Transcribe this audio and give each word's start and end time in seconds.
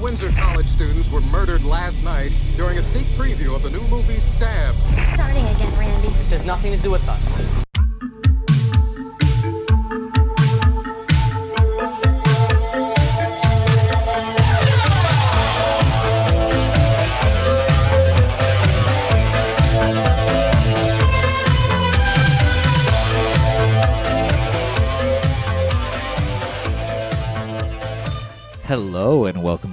Windsor 0.00 0.30
College 0.30 0.68
students 0.68 1.10
were 1.10 1.20
murdered 1.20 1.64
last 1.64 2.04
night 2.04 2.32
during 2.56 2.78
a 2.78 2.82
sneak 2.82 3.06
preview 3.08 3.56
of 3.56 3.62
the 3.62 3.70
new 3.70 3.80
movie 3.88 4.20
Stab. 4.20 4.76
It's 4.92 5.08
starting 5.12 5.44
again, 5.46 5.76
Randy. 5.76 6.08
This 6.10 6.30
has 6.30 6.44
nothing 6.44 6.70
to 6.72 6.78
do 6.78 6.90
with 6.90 7.06
us. 7.08 7.67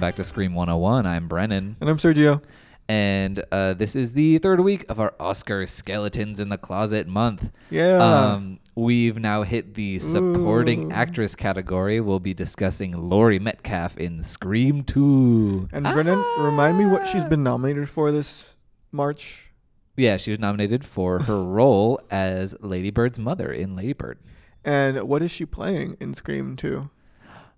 Back 0.06 0.14
to 0.14 0.22
Scream 0.22 0.54
101. 0.54 1.04
I'm 1.04 1.26
Brennan, 1.26 1.74
And 1.80 1.90
I'm 1.90 1.96
Sergio. 1.98 2.40
and 2.88 3.44
uh, 3.50 3.74
this 3.74 3.96
is 3.96 4.12
the 4.12 4.38
third 4.38 4.60
week 4.60 4.84
of 4.88 5.00
our 5.00 5.12
Oscar 5.18 5.66
Skeletons 5.66 6.38
in 6.38 6.48
the 6.48 6.56
Closet 6.56 7.08
month. 7.08 7.50
Yeah. 7.70 7.96
Um, 7.96 8.60
we've 8.76 9.18
now 9.18 9.42
hit 9.42 9.74
the 9.74 9.98
supporting 9.98 10.92
Ooh. 10.92 10.94
actress 10.94 11.34
category. 11.34 12.00
We'll 12.00 12.20
be 12.20 12.34
discussing 12.34 12.92
Laurie 12.92 13.40
Metcalf 13.40 13.96
in 13.98 14.22
Scream 14.22 14.82
2. 14.84 15.70
And 15.72 15.82
Brennan, 15.82 16.24
remind 16.38 16.78
me 16.78 16.86
what 16.86 17.08
she's 17.08 17.24
been 17.24 17.42
nominated 17.42 17.90
for 17.90 18.12
this 18.12 18.54
March. 18.92 19.50
Yeah, 19.96 20.18
she 20.18 20.30
was 20.30 20.38
nominated 20.38 20.84
for 20.84 21.18
her 21.24 21.42
role 21.58 21.98
as 22.12 22.54
Lady 22.60 22.92
Bird's 22.92 23.18
mother 23.18 23.50
in 23.50 23.74
Lady 23.74 23.92
Bird. 23.92 24.20
And 24.64 25.08
what 25.08 25.20
is 25.22 25.32
she 25.32 25.44
playing 25.44 25.96
in 25.98 26.14
Scream 26.14 26.54
2? 26.54 26.90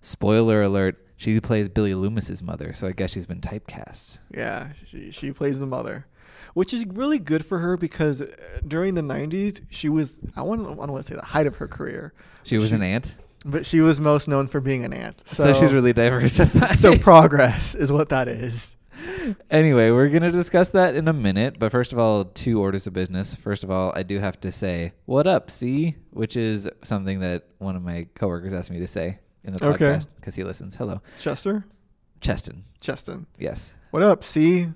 Spoiler 0.00 0.62
alert, 0.62 0.96
she 1.18 1.38
plays 1.40 1.68
Billy 1.68 1.92
Loomis's 1.92 2.42
mother, 2.42 2.72
so 2.72 2.86
I 2.86 2.92
guess 2.92 3.10
she's 3.12 3.26
been 3.26 3.40
typecast. 3.40 4.20
Yeah, 4.34 4.68
she, 4.86 5.10
she 5.10 5.32
plays 5.32 5.60
the 5.60 5.66
mother, 5.66 6.06
which 6.54 6.72
is 6.72 6.86
really 6.86 7.18
good 7.18 7.44
for 7.44 7.58
her 7.58 7.76
because 7.76 8.22
uh, 8.22 8.26
during 8.66 8.94
the 8.94 9.02
90s, 9.02 9.60
she 9.68 9.88
was, 9.90 10.20
I 10.36 10.42
want, 10.42 10.62
I 10.62 10.64
don't 10.64 10.76
want 10.76 10.96
to 10.96 11.02
say 11.02 11.16
the 11.16 11.26
height 11.26 11.46
of 11.46 11.56
her 11.56 11.68
career, 11.68 12.14
She 12.44 12.56
was 12.56 12.72
an 12.72 12.82
aunt, 12.82 13.14
but 13.44 13.66
she 13.66 13.80
was 13.80 14.00
most 14.00 14.28
known 14.28 14.46
for 14.46 14.60
being 14.60 14.84
an 14.84 14.92
aunt. 14.94 15.22
so, 15.26 15.52
So, 15.52 15.60
she's 15.60 15.74
really 15.74 15.92
diversified. 15.92 16.78
so 16.78 16.96
progress 16.96 17.74
is 17.74 17.92
what 17.92 18.08
that 18.08 18.28
is. 18.28 18.76
Anyway, 19.50 19.90
we're 19.90 20.08
going 20.08 20.22
to 20.22 20.30
discuss 20.32 20.70
that 20.70 20.94
in 20.96 21.06
a 21.06 21.12
minute. 21.12 21.58
But 21.58 21.70
first 21.70 21.92
of 21.92 21.98
all, 21.98 22.24
two 22.24 22.60
orders 22.60 22.86
of 22.86 22.92
business. 22.94 23.34
First 23.34 23.62
of 23.62 23.70
all, 23.70 23.92
I 23.94 24.02
do 24.02 24.18
have 24.18 24.40
to 24.40 24.50
say, 24.50 24.92
what 25.04 25.26
up, 25.26 25.50
see? 25.50 25.94
Which 26.10 26.36
is 26.36 26.68
something 26.82 27.20
that 27.20 27.44
one 27.58 27.76
of 27.76 27.82
my 27.82 28.08
coworkers 28.14 28.52
asked 28.52 28.70
me 28.70 28.78
to 28.80 28.86
say 28.88 29.18
in 29.44 29.52
the 29.52 29.64
Okay. 29.64 29.84
podcast 29.84 30.06
because 30.16 30.34
he 30.34 30.44
listens. 30.44 30.74
Hello. 30.76 31.00
Chester? 31.18 31.64
Cheston. 32.20 32.64
Cheston. 32.80 33.26
Yes. 33.38 33.74
What 33.90 34.02
up, 34.02 34.24
C? 34.24 34.68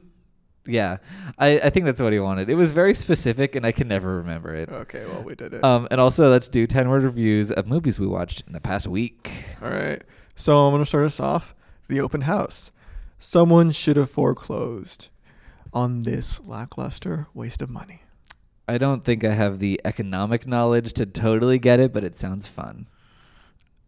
Yeah. 0.67 0.99
I, 1.39 1.59
I 1.59 1.71
think 1.71 1.87
that's 1.87 2.01
what 2.01 2.13
he 2.13 2.21
wanted. 2.21 2.49
It 2.49 2.55
was 2.55 2.71
very 2.73 2.95
specific 2.95 3.57
and 3.57 3.67
I 3.67 3.73
can 3.73 3.89
never 3.89 4.17
remember 4.19 4.55
it. 4.55 4.69
Okay, 4.69 5.05
well, 5.07 5.23
we 5.25 5.35
did 5.35 5.55
it. 5.55 5.65
Um, 5.65 5.89
and 5.91 6.01
also, 6.01 6.31
let's 6.31 6.49
do 6.49 6.67
10 6.67 6.89
word 6.89 7.03
reviews 7.03 7.51
of 7.51 7.67
movies 7.67 7.99
we 7.99 8.07
watched 8.07 8.45
in 8.47 8.53
the 8.53 8.61
past 8.61 8.87
week. 8.87 9.31
All 9.61 9.71
right. 9.71 10.03
So 10.37 10.57
I'm 10.67 10.73
going 10.73 10.83
to 10.83 10.89
start 10.89 11.05
us 11.07 11.19
off. 11.21 11.55
The 11.89 12.01
open 12.01 12.23
house. 12.23 12.71
Someone 13.19 13.71
should 13.73 13.97
have 13.97 14.11
foreclosed 14.11 15.09
on 15.73 16.01
this 16.01 16.41
lackluster 16.45 17.27
waste 17.35 17.61
of 17.61 17.69
money. 17.71 18.03
I 18.69 18.79
don't 18.79 19.05
think 19.05 19.25
I 19.25 19.33
have 19.35 19.59
the 19.59 19.81
economic 19.85 20.47
knowledge 20.47 20.93
to 20.95 21.07
totally 21.07 21.59
get 21.59 21.81
it, 21.81 21.93
but 21.93 22.05
it 22.05 22.15
sounds 22.15 22.47
fun. 22.47 22.87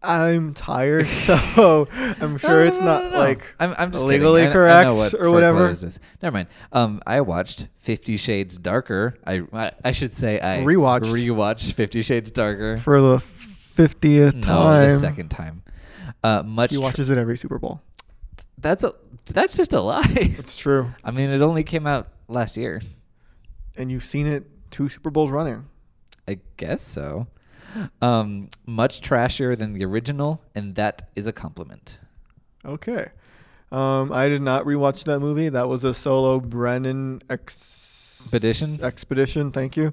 I'm 0.04 0.54
tired, 0.54 1.06
so 1.26 1.88
I'm 2.20 2.36
sure 2.38 2.64
it's 2.64 2.78
No, 2.80 2.84
no, 2.86 2.92
not 2.92 3.04
no, 3.04 3.10
no. 3.10 3.18
like 3.18 3.54
I'm, 3.58 3.74
I'm 3.78 3.90
just 3.92 4.04
legally 4.04 4.42
kidding. 4.42 4.56
I- 4.58 4.80
I 4.80 4.84
know 4.84 4.90
correct 4.92 5.14
what 5.14 5.20
or 5.22 5.30
whatever. 5.30 5.70
is. 5.70 5.98
Never 6.22 6.34
mind. 6.34 6.48
Um, 6.72 7.00
I 7.06 7.20
watched 7.22 7.68
Fifty 7.78 8.16
Shades 8.16 8.58
Darker. 8.58 9.16
I 9.26 9.42
I, 9.52 9.72
I 9.84 9.92
should 9.92 10.14
say 10.14 10.38
I 10.40 10.58
Rewatched. 10.64 11.04
rewatched 11.06 11.72
Fifty 11.72 12.02
Shades 12.02 12.30
Darker. 12.30 12.76
for 12.78 13.00
the 13.00 13.18
fiftieth 13.18 14.34
no, 14.34 14.42
time. 14.42 14.88
the 14.88 14.98
second 14.98 15.28
time. 15.30 15.62
Uh, 16.22 16.42
much. 16.44 16.70
He 16.70 16.78
watches 16.78 17.10
it 17.10 17.18
every 17.18 17.36
Super 17.36 17.58
Bowl. 17.58 17.80
that's 18.58 18.82
a 18.84 18.94
that's 19.32 19.56
just 19.56 19.72
a 19.72 19.80
lie. 19.80 20.04
It's 20.16 20.56
true, 20.56 20.90
I 21.04 21.10
mean, 21.10 21.30
it 21.30 21.40
only 21.42 21.64
came 21.64 21.86
out 21.86 22.08
last 22.28 22.56
year. 22.56 22.80
and 23.76 23.90
you've 23.90 24.04
seen 24.04 24.26
it 24.26 24.44
two 24.70 24.88
Super 24.88 25.10
Bowls 25.10 25.30
running. 25.30 25.66
I 26.28 26.38
guess 26.56 26.80
so. 26.82 27.26
Um, 28.02 28.48
much 28.66 29.00
trashier 29.00 29.56
than 29.56 29.72
the 29.72 29.84
original, 29.84 30.40
and 30.54 30.74
that 30.76 31.08
is 31.16 31.26
a 31.26 31.32
compliment. 31.32 32.00
Okay. 32.64 33.08
Um, 33.72 34.12
I 34.12 34.28
did 34.28 34.42
not 34.42 34.64
rewatch 34.64 35.04
that 35.04 35.20
movie. 35.20 35.48
That 35.48 35.68
was 35.68 35.84
a 35.84 35.92
solo 35.94 36.38
Brennan 36.40 37.22
ex- 37.28 38.20
Expedition? 38.22 38.82
Expedition. 38.82 39.50
Thank 39.52 39.76
you. 39.76 39.92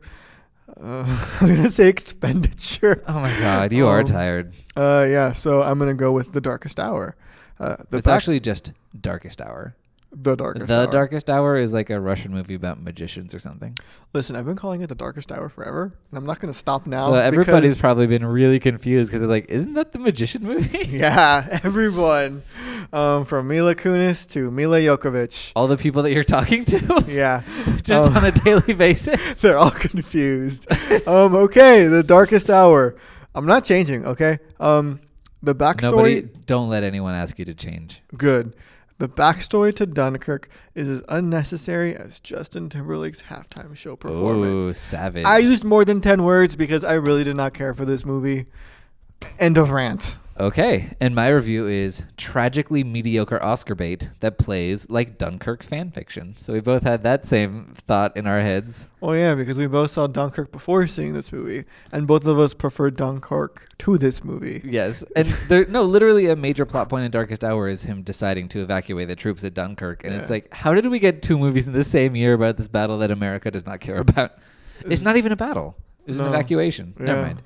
Uh, 0.80 1.04
I'm 1.42 1.48
gonna 1.56 1.70
say 1.70 1.88
expenditure. 1.90 3.04
Oh 3.08 3.20
my 3.20 3.38
god, 3.40 3.74
you 3.74 3.88
are 3.88 4.00
Um, 4.00 4.06
tired. 4.06 4.54
Uh, 4.76 5.06
yeah. 5.10 5.34
So 5.34 5.62
I'm 5.62 5.78
gonna 5.80 5.94
go 5.94 6.12
with 6.12 6.32
the 6.32 6.40
Darkest 6.42 6.80
Hour. 6.80 7.16
Uh, 7.60 7.76
the 7.90 7.98
It's 7.98 8.08
actually 8.08 8.40
just 8.40 8.72
Darkest 9.00 9.42
Hour. 9.42 9.76
The 10.14 10.36
Darkest. 10.36 10.68
the 10.68 10.82
Hour. 10.82 10.92
Darkest 10.92 11.30
Hour 11.30 11.56
is 11.58 11.74
like 11.74 11.90
a 11.90 11.98
Russian 12.00 12.32
movie 12.34 12.54
about 12.54 12.82
magicians 12.82 13.34
or 13.34 13.40
something. 13.40 13.78
Listen, 14.14 14.36
I've 14.36 14.46
been 14.46 14.58
calling 14.58 14.82
it 14.82 14.88
the 14.88 14.96
Darkest 14.96 15.32
Hour 15.32 15.48
forever, 15.48 15.94
and 16.12 16.18
I'm 16.18 16.26
not 16.26 16.40
gonna 16.40 16.52
stop 16.54 16.86
now. 16.86 17.06
so 17.06 17.14
everybody's 17.16 17.80
probably 17.80 18.08
been 18.08 18.26
really 18.26 18.60
confused 18.60 19.10
because 19.10 19.22
they're 19.22 19.30
like, 19.30 19.46
"Isn't 19.50 19.74
that 19.76 19.94
the 19.94 20.00
magician 20.00 20.44
movie?" 20.44 20.86
yeah, 20.90 21.60
everyone, 21.64 22.44
um, 22.92 23.24
from 23.24 23.48
Mila 23.48 23.74
Kunis 23.74 24.30
to 24.32 24.52
Milla 24.52 24.80
Jovovich. 24.82 25.54
All 25.56 25.68
the 25.68 25.78
people 25.78 26.04
that 26.04 26.12
you're 26.12 26.26
talking 26.26 26.66
to, 26.66 27.06
Yeah, 27.08 27.44
just 27.84 28.04
Um, 28.12 28.18
on 28.18 28.26
a 28.26 28.32
daily 28.32 28.74
basis. 28.74 29.38
they're 29.38 29.58
all 29.58 29.72
confused. 29.72 30.68
um, 31.08 31.36
okay, 31.36 31.88
the 31.88 32.04
Darkest 32.04 32.50
Hour. 32.50 32.96
I'm 33.34 33.46
not 33.46 33.64
changing. 33.64 34.06
Okay. 34.06 34.40
Um, 34.60 35.00
the 35.42 35.56
backstory. 35.56 35.82
Nobody, 35.92 36.22
don't 36.46 36.70
let 36.70 36.84
anyone 36.84 37.14
ask 37.16 37.40
you 37.40 37.46
to 37.46 37.54
change. 37.54 38.02
good. 38.18 38.54
The 39.02 39.10
backstory 39.10 39.74
to 39.78 39.88
Dunkirk 39.88 40.48
is 40.76 40.88
as 40.88 41.02
unnecessary 41.10 41.96
as 41.96 42.20
Justin 42.20 42.70
Timberlake's 42.70 43.24
halftime 43.24 43.76
show 43.76 43.94
Oh, 43.94 43.96
performance. 43.96 44.78
savage! 44.78 45.26
I 45.26 45.40
used 45.40 45.64
more 45.64 45.84
than 45.84 46.02
10 46.02 46.22
words 46.22 46.56
because 46.56 46.84
I 46.84 46.94
really 46.94 47.24
did 47.24 47.36
not 47.36 47.56
care 47.56 47.74
for 47.74 47.84
this 47.84 48.06
movie. 48.06 48.46
End 49.40 49.58
of 49.58 49.72
rant. 49.72 50.18
Okay, 50.42 50.90
and 51.00 51.14
my 51.16 51.28
review 51.28 51.68
is 51.68 52.04
tragically 52.18 52.84
mediocre 52.84 53.42
Oscar 53.44 53.76
bait 53.76 54.10
that 54.20 54.38
plays 54.38 54.90
like 54.90 55.18
Dunkirk 55.18 55.64
fan 55.64 55.92
fiction. 55.92 56.36
So 56.38 56.54
we 56.54 56.60
both 56.60 56.84
had 56.84 57.04
that 57.04 57.26
same 57.26 57.74
thought 57.78 58.18
in 58.18 58.28
our 58.28 58.42
heads. 58.42 58.88
Oh, 59.02 59.14
yeah, 59.14 59.36
because 59.36 59.58
we 59.58 59.68
both 59.68 59.92
saw 59.92 60.08
Dunkirk 60.08 60.52
before 60.52 60.86
seeing 60.88 61.14
this 61.14 61.32
movie, 61.32 61.66
and 61.92 62.08
both 62.08 62.26
of 62.26 62.40
us 62.40 62.54
preferred 62.54 62.96
Dunkirk 62.96 63.70
to 63.80 63.98
this 63.98 64.24
movie. 64.24 64.62
Yes, 64.64 65.04
and 65.16 65.28
there 65.48 65.66
no 65.68 65.84
literally 65.84 66.28
a 66.28 66.36
major 66.36 66.66
plot 66.66 66.90
point 66.90 67.06
in 67.06 67.12
Darkest 67.12 67.44
Hour 67.44 67.68
is 67.68 67.84
him 67.84 68.02
deciding 68.02 68.50
to 68.50 68.62
evacuate 68.62 69.08
the 69.08 69.16
troops 69.16 69.44
at 69.44 69.54
Dunkirk, 69.54 70.04
and 70.04 70.14
it's 70.16 70.30
like, 70.30 70.54
how 70.54 70.74
did 70.74 70.88
we 70.88 71.00
get 71.00 71.22
two 71.22 71.38
movies 71.38 71.68
in 71.68 71.74
the 71.74 71.84
same 71.84 72.16
year 72.16 72.34
about 72.34 72.58
this 72.58 72.68
battle 72.68 72.98
that 73.00 73.12
America 73.12 73.52
does 73.52 73.66
not 73.66 73.80
care 73.80 73.98
about? 74.08 74.34
It's 74.86 75.02
not 75.02 75.16
even 75.18 75.32
a 75.32 75.36
battle; 75.36 75.76
it 76.06 76.12
was 76.12 76.20
an 76.20 76.26
No. 76.26 76.32
evacuation. 76.34 76.94
Never 76.98 77.22
mind. 77.22 77.42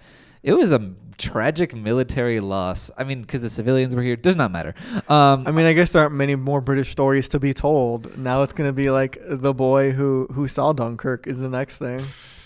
It 0.45 0.53
was 0.53 0.71
a 0.71 0.93
tragic 1.17 1.73
military 1.73 2.39
loss. 2.39 2.91
I 2.97 3.03
mean, 3.03 3.21
because 3.21 3.41
the 3.41 3.49
civilians 3.49 3.95
were 3.95 4.03
here, 4.03 4.15
does 4.15 4.35
not 4.35 4.51
matter. 4.51 4.75
Um, 5.09 5.43
I 5.47 5.51
mean, 5.51 5.65
I 5.65 5.73
guess 5.73 5.91
there 5.91 6.01
aren't 6.03 6.13
many 6.13 6.35
more 6.35 6.61
British 6.61 6.89
stories 6.91 7.27
to 7.29 7.39
be 7.39 7.53
told. 7.53 8.15
Now 8.17 8.43
it's 8.43 8.53
going 8.53 8.69
to 8.69 8.73
be 8.73 8.89
like 8.91 9.17
the 9.23 9.53
boy 9.53 9.91
who, 9.91 10.27
who 10.33 10.47
saw 10.47 10.71
Dunkirk 10.73 11.25
is 11.25 11.39
the 11.39 11.49
next 11.49 11.79
thing. 11.79 11.99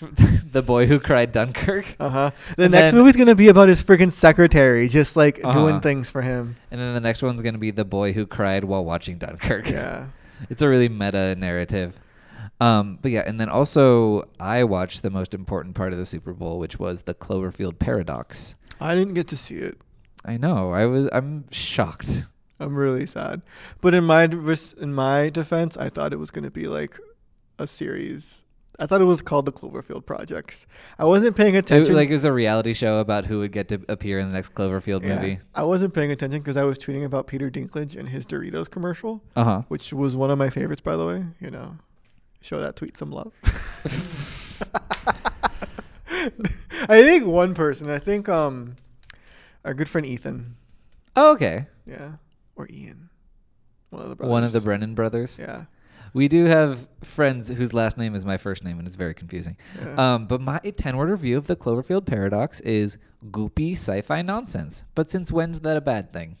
the 0.52 0.62
boy 0.62 0.86
who 0.86 0.98
cried 0.98 1.30
Dunkirk, 1.32 1.96
Uh 2.00 2.08
huh. 2.08 2.30
The 2.56 2.62
And 2.64 2.72
next 2.72 2.92
then- 2.92 3.00
movie's 3.00 3.16
going 3.16 3.26
to 3.28 3.34
be 3.34 3.48
about 3.48 3.68
his 3.68 3.82
freaking 3.82 4.10
secretary, 4.10 4.88
just 4.88 5.14
like 5.16 5.40
Uh-huh. 5.44 5.52
doing 5.52 5.80
things 5.80 6.10
for 6.10 6.22
him. 6.22 6.56
and 6.70 6.80
then 6.80 6.94
the 6.94 7.00
next 7.00 7.22
one's 7.22 7.42
gonna 7.42 7.58
be 7.58 7.70
the 7.70 7.84
boy 7.84 8.12
who 8.14 8.24
cried 8.26 8.64
while 8.64 8.82
watching 8.84 9.18
Dunkirk. 9.18 9.68
Yeah. 9.68 10.06
it's 10.48 10.62
a 10.62 10.68
really 10.68 10.88
meta 10.88 11.34
narrative. 11.36 11.92
Um, 12.60 12.98
but 13.00 13.10
yeah, 13.10 13.22
and 13.26 13.40
then 13.40 13.48
also 13.48 14.24
I 14.38 14.64
watched 14.64 15.02
the 15.02 15.10
most 15.10 15.32
important 15.34 15.74
part 15.74 15.92
of 15.92 15.98
the 15.98 16.06
Super 16.06 16.32
Bowl, 16.32 16.58
which 16.58 16.78
was 16.78 17.02
the 17.02 17.14
Cloverfield 17.14 17.78
paradox. 17.78 18.56
I 18.80 18.94
didn't 18.94 19.14
get 19.14 19.28
to 19.28 19.36
see 19.36 19.56
it. 19.56 19.78
I 20.24 20.36
know. 20.36 20.70
I 20.70 20.84
was. 20.86 21.08
I'm 21.12 21.44
shocked. 21.50 22.24
I'm 22.58 22.74
really 22.76 23.06
sad. 23.06 23.40
But 23.80 23.94
in 23.94 24.04
my 24.04 24.24
in 24.24 24.92
my 24.94 25.30
defense, 25.30 25.76
I 25.78 25.88
thought 25.88 26.12
it 26.12 26.18
was 26.18 26.30
going 26.30 26.44
to 26.44 26.50
be 26.50 26.66
like 26.68 26.98
a 27.58 27.66
series. 27.66 28.44
I 28.78 28.86
thought 28.86 29.02
it 29.02 29.04
was 29.04 29.20
called 29.20 29.44
the 29.44 29.52
Cloverfield 29.52 30.06
Projects. 30.06 30.66
I 30.98 31.04
wasn't 31.04 31.36
paying 31.36 31.54
It, 31.54 31.58
attention. 31.58 31.94
like 31.94 32.08
it 32.08 32.12
was 32.12 32.24
a 32.24 32.32
reality 32.32 32.72
show 32.72 32.98
about 33.00 33.26
who 33.26 33.38
would 33.40 33.52
get 33.52 33.68
to 33.68 33.82
appear 33.90 34.18
in 34.18 34.28
the 34.28 34.32
next 34.34 34.54
Cloverfield 34.54 35.02
Yeah. 35.02 35.16
movie. 35.16 35.40
I 35.54 35.64
wasn't 35.64 35.92
paying 35.92 36.10
attention 36.10 36.40
because 36.40 36.56
I 36.56 36.64
was 36.64 36.78
tweeting 36.78 37.04
about 37.04 37.26
Peter 37.26 37.50
Dinklage 37.50 37.94
and 37.94 38.08
his 38.08 38.26
Doritos 38.26 38.70
commercial, 38.70 39.22
Uh 39.36 39.44
huh. 39.44 39.62
which 39.68 39.92
was 39.92 40.16
one 40.16 40.30
of 40.30 40.38
my 40.38 40.48
favorites, 40.48 40.80
by 40.80 40.96
the 40.96 41.04
way. 41.06 41.24
You 41.40 41.50
know, 41.50 41.76
show 42.40 42.60
that 42.60 42.76
tweet 42.76 42.96
some 42.96 43.10
love. 43.10 43.32
I 46.88 47.02
think 47.02 47.26
one 47.26 47.54
person. 47.54 47.90
I 47.90 47.98
think 47.98 48.28
um, 48.28 48.76
our 49.64 49.74
good 49.74 49.88
friend 49.88 50.06
Ethan. 50.06 50.54
Oh, 51.16 51.32
okay. 51.32 51.66
Yeah, 51.86 52.12
or 52.56 52.68
Ian, 52.70 53.10
One 53.90 54.02
of 54.02 54.08
the 54.10 54.16
brothers. 54.16 54.30
One 54.30 54.44
of 54.44 54.52
the 54.52 54.60
Brennan 54.60 54.94
brothers. 54.94 55.38
Yeah. 55.38 55.64
We 56.12 56.26
do 56.28 56.46
have 56.46 56.88
friends 57.02 57.48
whose 57.48 57.72
last 57.72 57.96
name 57.96 58.14
is 58.14 58.24
my 58.24 58.36
first 58.36 58.64
name, 58.64 58.78
and 58.78 58.86
it's 58.86 58.96
very 58.96 59.14
confusing. 59.14 59.56
Yeah. 59.78 60.14
Um, 60.14 60.26
but 60.26 60.40
my 60.40 60.58
10 60.58 60.96
word 60.96 61.08
review 61.08 61.38
of 61.38 61.46
the 61.46 61.54
Cloverfield 61.56 62.04
Paradox 62.04 62.60
is 62.60 62.98
goopy 63.30 63.72
sci 63.72 64.00
fi 64.00 64.22
nonsense. 64.22 64.84
But 64.94 65.08
since 65.10 65.30
when's 65.30 65.60
that 65.60 65.76
a 65.76 65.80
bad 65.80 66.12
thing? 66.12 66.36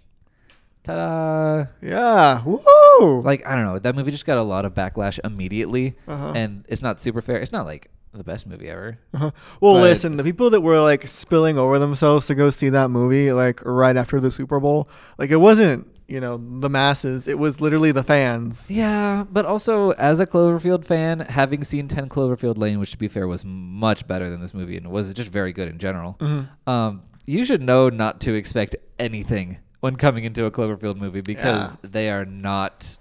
Ta 0.82 0.94
da! 0.94 1.66
yeah. 1.82 2.42
Woo. 2.44 3.20
Like, 3.20 3.46
I 3.46 3.54
don't 3.54 3.64
know. 3.64 3.78
That 3.78 3.94
movie 3.94 4.10
just 4.10 4.24
got 4.26 4.38
a 4.38 4.42
lot 4.42 4.64
of 4.64 4.74
backlash 4.74 5.18
immediately, 5.24 5.94
Uh-huh. 6.08 6.32
and 6.34 6.64
it's 6.68 6.82
not 6.82 7.00
super 7.00 7.20
fair. 7.20 7.36
It's 7.38 7.52
not 7.52 7.66
like 7.66 7.90
the 8.12 8.24
best 8.24 8.46
movie 8.46 8.68
ever. 8.68 8.98
Uh-huh. 9.14 9.30
Well, 9.60 9.74
But 9.74 9.82
listen, 9.82 10.14
the 10.16 10.24
people 10.24 10.50
that 10.50 10.62
were 10.62 10.80
like 10.80 11.06
spilling 11.06 11.58
over 11.58 11.78
themselves 11.78 12.26
to 12.28 12.34
go 12.34 12.50
see 12.50 12.70
that 12.70 12.88
movie, 12.90 13.32
like 13.32 13.60
right 13.64 13.96
after 13.96 14.20
the 14.20 14.30
Super 14.30 14.58
Bowl, 14.58 14.88
like 15.18 15.30
it 15.30 15.36
wasn't, 15.36 15.86
you 16.08 16.18
know, 16.20 16.36
the 16.38 16.68
masses. 16.70 17.28
It 17.28 17.38
was 17.38 17.60
literally 17.60 17.92
the 17.92 18.02
fans. 18.02 18.68
Yeah, 18.70 19.26
but 19.30 19.44
also 19.46 19.90
as 19.90 20.18
a 20.18 20.26
Cloverfield 20.26 20.84
fan, 20.84 21.20
having 21.20 21.62
seen 21.62 21.86
10 21.88 22.08
Cloverfield 22.08 22.56
Lane, 22.58 22.80
which 22.80 22.90
to 22.92 22.98
be 22.98 23.06
fair 23.06 23.28
was 23.28 23.44
much 23.44 24.08
better 24.08 24.28
than 24.30 24.40
this 24.40 24.54
movie 24.54 24.76
and 24.78 24.90
was 24.90 25.12
just 25.12 25.30
very 25.30 25.52
good 25.52 25.68
in 25.68 25.78
general, 25.78 26.16
Mhm. 26.20 26.48
um, 26.66 27.02
you 27.26 27.44
should 27.44 27.62
know 27.62 27.90
not 27.90 28.18
to 28.22 28.34
expect 28.34 28.74
anything 28.98 29.58
when 29.80 29.96
coming 29.96 30.24
into 30.24 30.44
a 30.44 30.50
Cloverfield 30.50 30.96
movie 30.96 31.20
because 31.22 31.76
they 31.82 32.10
are 32.10 32.24
not 32.24 32.98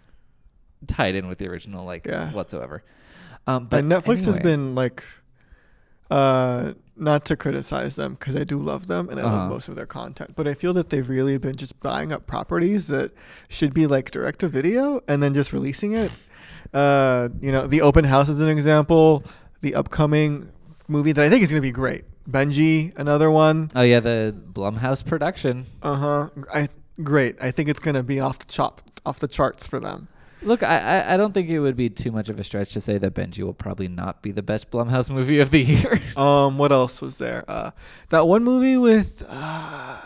tied 0.87 1.15
in 1.15 1.27
with 1.27 1.37
the 1.37 1.47
original 1.47 1.85
like 1.85 2.05
Yeah. 2.05 2.31
whatsoever. 2.31 2.83
Um, 3.47 3.65
but 3.65 3.87
But 3.87 4.03
Netflix 4.03 4.25
has 4.25 4.39
been 4.39 4.75
like, 4.75 5.03
uh, 6.11 6.73
not 6.95 7.23
to 7.25 7.35
criticize 7.35 7.95
them 7.95 8.13
because 8.19 8.35
I 8.35 8.43
do 8.43 8.59
love 8.59 8.87
them 8.87 9.09
and 9.09 9.19
I 9.19 9.23
Uh-huh. 9.23 9.37
love 9.37 9.49
most 9.49 9.69
of 9.69 9.75
their 9.75 9.85
content, 9.85 10.33
but 10.35 10.47
I 10.47 10.53
feel 10.53 10.73
that 10.73 10.89
they've 10.89 11.07
really 11.07 11.37
been 11.37 11.55
just 11.55 11.79
buying 11.79 12.11
up 12.11 12.27
properties 12.27 12.87
that 12.87 13.11
should 13.47 13.73
be 13.73 13.87
like 13.87 14.11
direct 14.11 14.39
to 14.39 14.47
video 14.47 15.01
and 15.07 15.21
then 15.23 15.33
just 15.33 15.53
releasing 15.53 15.93
it. 15.93 16.11
Uh, 16.73 17.29
you 17.41 17.51
know, 17.51 17.67
the 17.67 17.81
open 17.81 18.05
house 18.05 18.27
is 18.29 18.39
an 18.39 18.49
example. 18.49 19.23
The 19.61 19.75
upcoming 19.75 20.49
movie 20.87 21.11
that 21.11 21.23
I 21.23 21.29
think 21.29 21.43
is 21.43 21.49
going 21.49 21.61
to 21.61 21.67
be 21.67 21.71
great, 21.71 22.03
Benji, 22.27 22.97
another 22.97 23.29
one. 23.29 23.71
Oh 23.75 23.81
yeah, 23.81 23.99
the 23.99 24.35
Blumhouse 24.53 25.05
production. 25.05 25.65
Uh 25.81 25.95
huh. 25.95 26.29
I 26.53 26.69
great. 27.03 27.35
I 27.41 27.51
think 27.51 27.69
it's 27.69 27.79
going 27.79 27.95
to 27.95 28.03
be 28.03 28.19
off 28.19 28.39
the 28.39 28.45
chop, 28.45 28.81
off 29.05 29.19
the 29.19 29.27
charts 29.27 29.67
for 29.67 29.79
them. 29.79 30.07
Look, 30.41 30.63
I, 30.63 30.77
I 31.01 31.13
I 31.13 31.17
don't 31.17 31.33
think 31.33 31.49
it 31.49 31.59
would 31.59 31.75
be 31.75 31.89
too 31.89 32.11
much 32.11 32.29
of 32.29 32.39
a 32.39 32.43
stretch 32.43 32.73
to 32.73 32.81
say 32.81 32.97
that 32.97 33.13
Benji 33.13 33.43
will 33.43 33.53
probably 33.53 33.87
not 33.89 34.21
be 34.21 34.31
the 34.31 34.41
best 34.41 34.71
Blumhouse 34.71 35.09
movie 35.09 35.39
of 35.39 35.51
the 35.51 35.61
year. 35.63 35.99
Um, 36.17 36.57
what 36.57 36.71
else 36.71 37.01
was 37.01 37.17
there? 37.17 37.43
Uh, 37.47 37.71
that 38.09 38.27
one 38.27 38.43
movie 38.43 38.77
with 38.77 39.23
uh, 39.27 39.97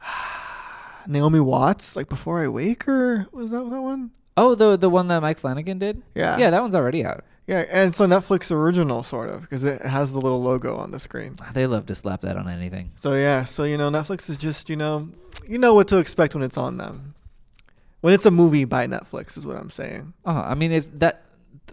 Naomi 1.06 1.40
Watts, 1.40 1.96
like 1.96 2.08
Before 2.08 2.40
I 2.40 2.48
Wake, 2.48 2.86
or 2.88 3.26
was 3.32 3.50
that 3.50 3.68
that 3.70 3.80
one? 3.82 4.10
Oh, 4.36 4.54
the 4.54 4.76
the 4.76 4.90
one 4.90 5.08
that 5.08 5.20
Mike 5.20 5.38
Flanagan 5.38 5.78
did. 5.78 6.02
Yeah. 6.14 6.36
yeah, 6.38 6.50
that 6.50 6.60
one's 6.60 6.74
already 6.74 7.04
out. 7.04 7.24
Yeah, 7.46 7.64
and 7.70 7.88
it's 7.90 8.00
a 8.00 8.06
Netflix 8.06 8.50
original, 8.50 9.02
sort 9.02 9.28
of, 9.28 9.42
because 9.42 9.64
it 9.64 9.82
has 9.82 10.12
the 10.12 10.18
little 10.20 10.42
logo 10.42 10.76
on 10.76 10.92
the 10.92 10.98
screen. 11.00 11.36
They 11.52 11.66
love 11.66 11.84
to 11.86 11.94
slap 11.94 12.22
that 12.22 12.36
on 12.38 12.48
anything. 12.48 12.92
So 12.96 13.12
yeah, 13.14 13.44
so 13.44 13.64
you 13.64 13.76
know, 13.76 13.90
Netflix 13.90 14.30
is 14.30 14.38
just 14.38 14.70
you 14.70 14.76
know, 14.76 15.08
you 15.46 15.58
know 15.58 15.74
what 15.74 15.88
to 15.88 15.98
expect 15.98 16.34
when 16.34 16.42
it's 16.42 16.56
on 16.56 16.78
them. 16.78 17.14
When 18.00 18.14
it's 18.14 18.24
a 18.26 18.30
movie 18.30 18.64
by 18.64 18.86
Netflix, 18.86 19.36
is 19.36 19.46
what 19.46 19.56
I'm 19.56 19.70
saying. 19.70 20.14
Oh, 20.24 20.32
I 20.32 20.54
mean, 20.54 20.72
it's 20.72 20.88
that 20.94 21.22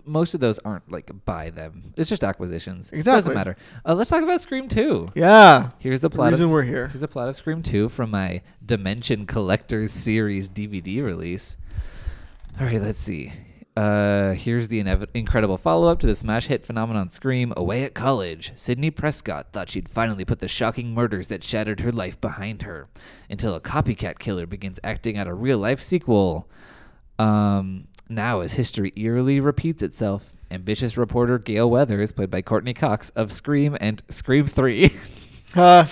most 0.06 0.34
of 0.34 0.40
those 0.42 0.60
aren't 0.60 0.92
like 0.92 1.10
by 1.26 1.50
them. 1.52 1.94
It's 1.96 2.10
just 2.10 2.24
acquisitions. 2.24 2.92
It 2.92 2.98
Exactly. 2.98 3.18
doesn't 3.20 3.34
matter. 3.34 3.56
Uh, 3.86 3.94
let's 3.96 4.10
talk 4.10 4.24
about 4.24 4.42
Scream 4.42 4.68
Two. 4.68 5.10
Yeah. 5.16 5.70
Here's 5.80 6.02
the 6.02 6.10
The 6.10 6.16
plot. 6.16 6.32
reason 6.32 6.46
of, 6.46 6.52
we're 6.52 6.64
here. 6.64 6.88
Here's 6.90 7.02
the 7.02 7.08
plot 7.08 7.30
of 7.30 7.36
Scream 7.38 7.62
Two 7.62 7.88
from 7.88 8.12
my 8.12 8.42
Dimension 8.66 9.26
Collectors 9.26 9.92
Series 9.92 10.50
DVD 10.50 11.02
release. 11.04 11.56
All 12.60 12.66
right, 12.66 12.82
let's 12.82 13.00
see. 13.00 13.32
Uh, 13.76 14.34
here's 14.34 14.68
the 14.68 14.84
inev- 14.84 15.08
incredible 15.14 15.58
follow-up 15.58 16.00
to 16.00 16.08
the 16.08 16.14
smash 16.16 16.48
hit 16.48 16.66
phenomenon 16.66 17.10
Scream. 17.10 17.54
Away 17.56 17.84
at 17.84 17.94
college, 17.94 18.52
Sidney 18.56 18.92
Prescott 18.92 19.54
thought 19.54 19.70
she'd 19.70 19.88
finally 19.88 20.26
put 20.26 20.40
the 20.40 20.48
shocking 20.50 20.94
murders 20.94 21.30
that 21.30 21.44
shattered 21.44 21.80
her 21.80 21.92
life 21.92 22.20
behind 22.20 22.64
her, 22.64 22.88
until 23.30 23.56
a 23.56 23.62
copycat 23.62 24.20
killer 24.20 24.46
begins 24.46 24.80
acting 24.84 25.18
out 25.18 25.28
a 25.28 25.34
real-life 25.34 25.82
sequel. 25.82 26.50
Um, 27.18 27.88
now, 28.10 28.42
as 28.42 28.54
history 28.54 28.92
eerily 28.98 29.40
repeats 29.40 29.82
itself, 29.82 30.34
ambitious 30.50 30.98
reporter 30.98 31.40
Gail 31.40 31.70
Weathers, 31.70 32.12
played 32.12 32.30
by 32.30 32.42
Courteney 32.42 32.74
Cox 32.74 33.10
of 33.12 33.32
Scream 33.32 33.78
and 33.80 34.04
Scream 34.10 34.48
Three. 34.48 34.92
Uh, 35.54 35.86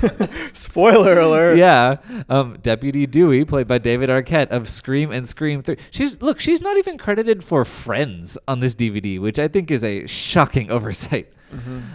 spoiler 0.52 1.18
alert. 1.18 1.56
yeah. 1.58 1.96
Um, 2.28 2.58
Deputy 2.62 3.06
Dewey, 3.06 3.44
played 3.44 3.66
by 3.66 3.78
David 3.78 4.08
Arquette 4.08 4.48
of 4.50 4.68
Scream 4.68 5.10
and 5.10 5.28
Scream 5.28 5.62
3. 5.62 5.76
She's 5.90 6.20
look, 6.22 6.40
she's 6.40 6.60
not 6.60 6.76
even 6.76 6.98
credited 6.98 7.42
for 7.44 7.64
Friends 7.64 8.36
on 8.48 8.60
this 8.60 8.74
DVD, 8.74 9.20
which 9.20 9.38
I 9.38 9.48
think 9.48 9.70
is 9.70 9.84
a 9.84 10.06
shocking 10.06 10.70
oversight. 10.76 11.32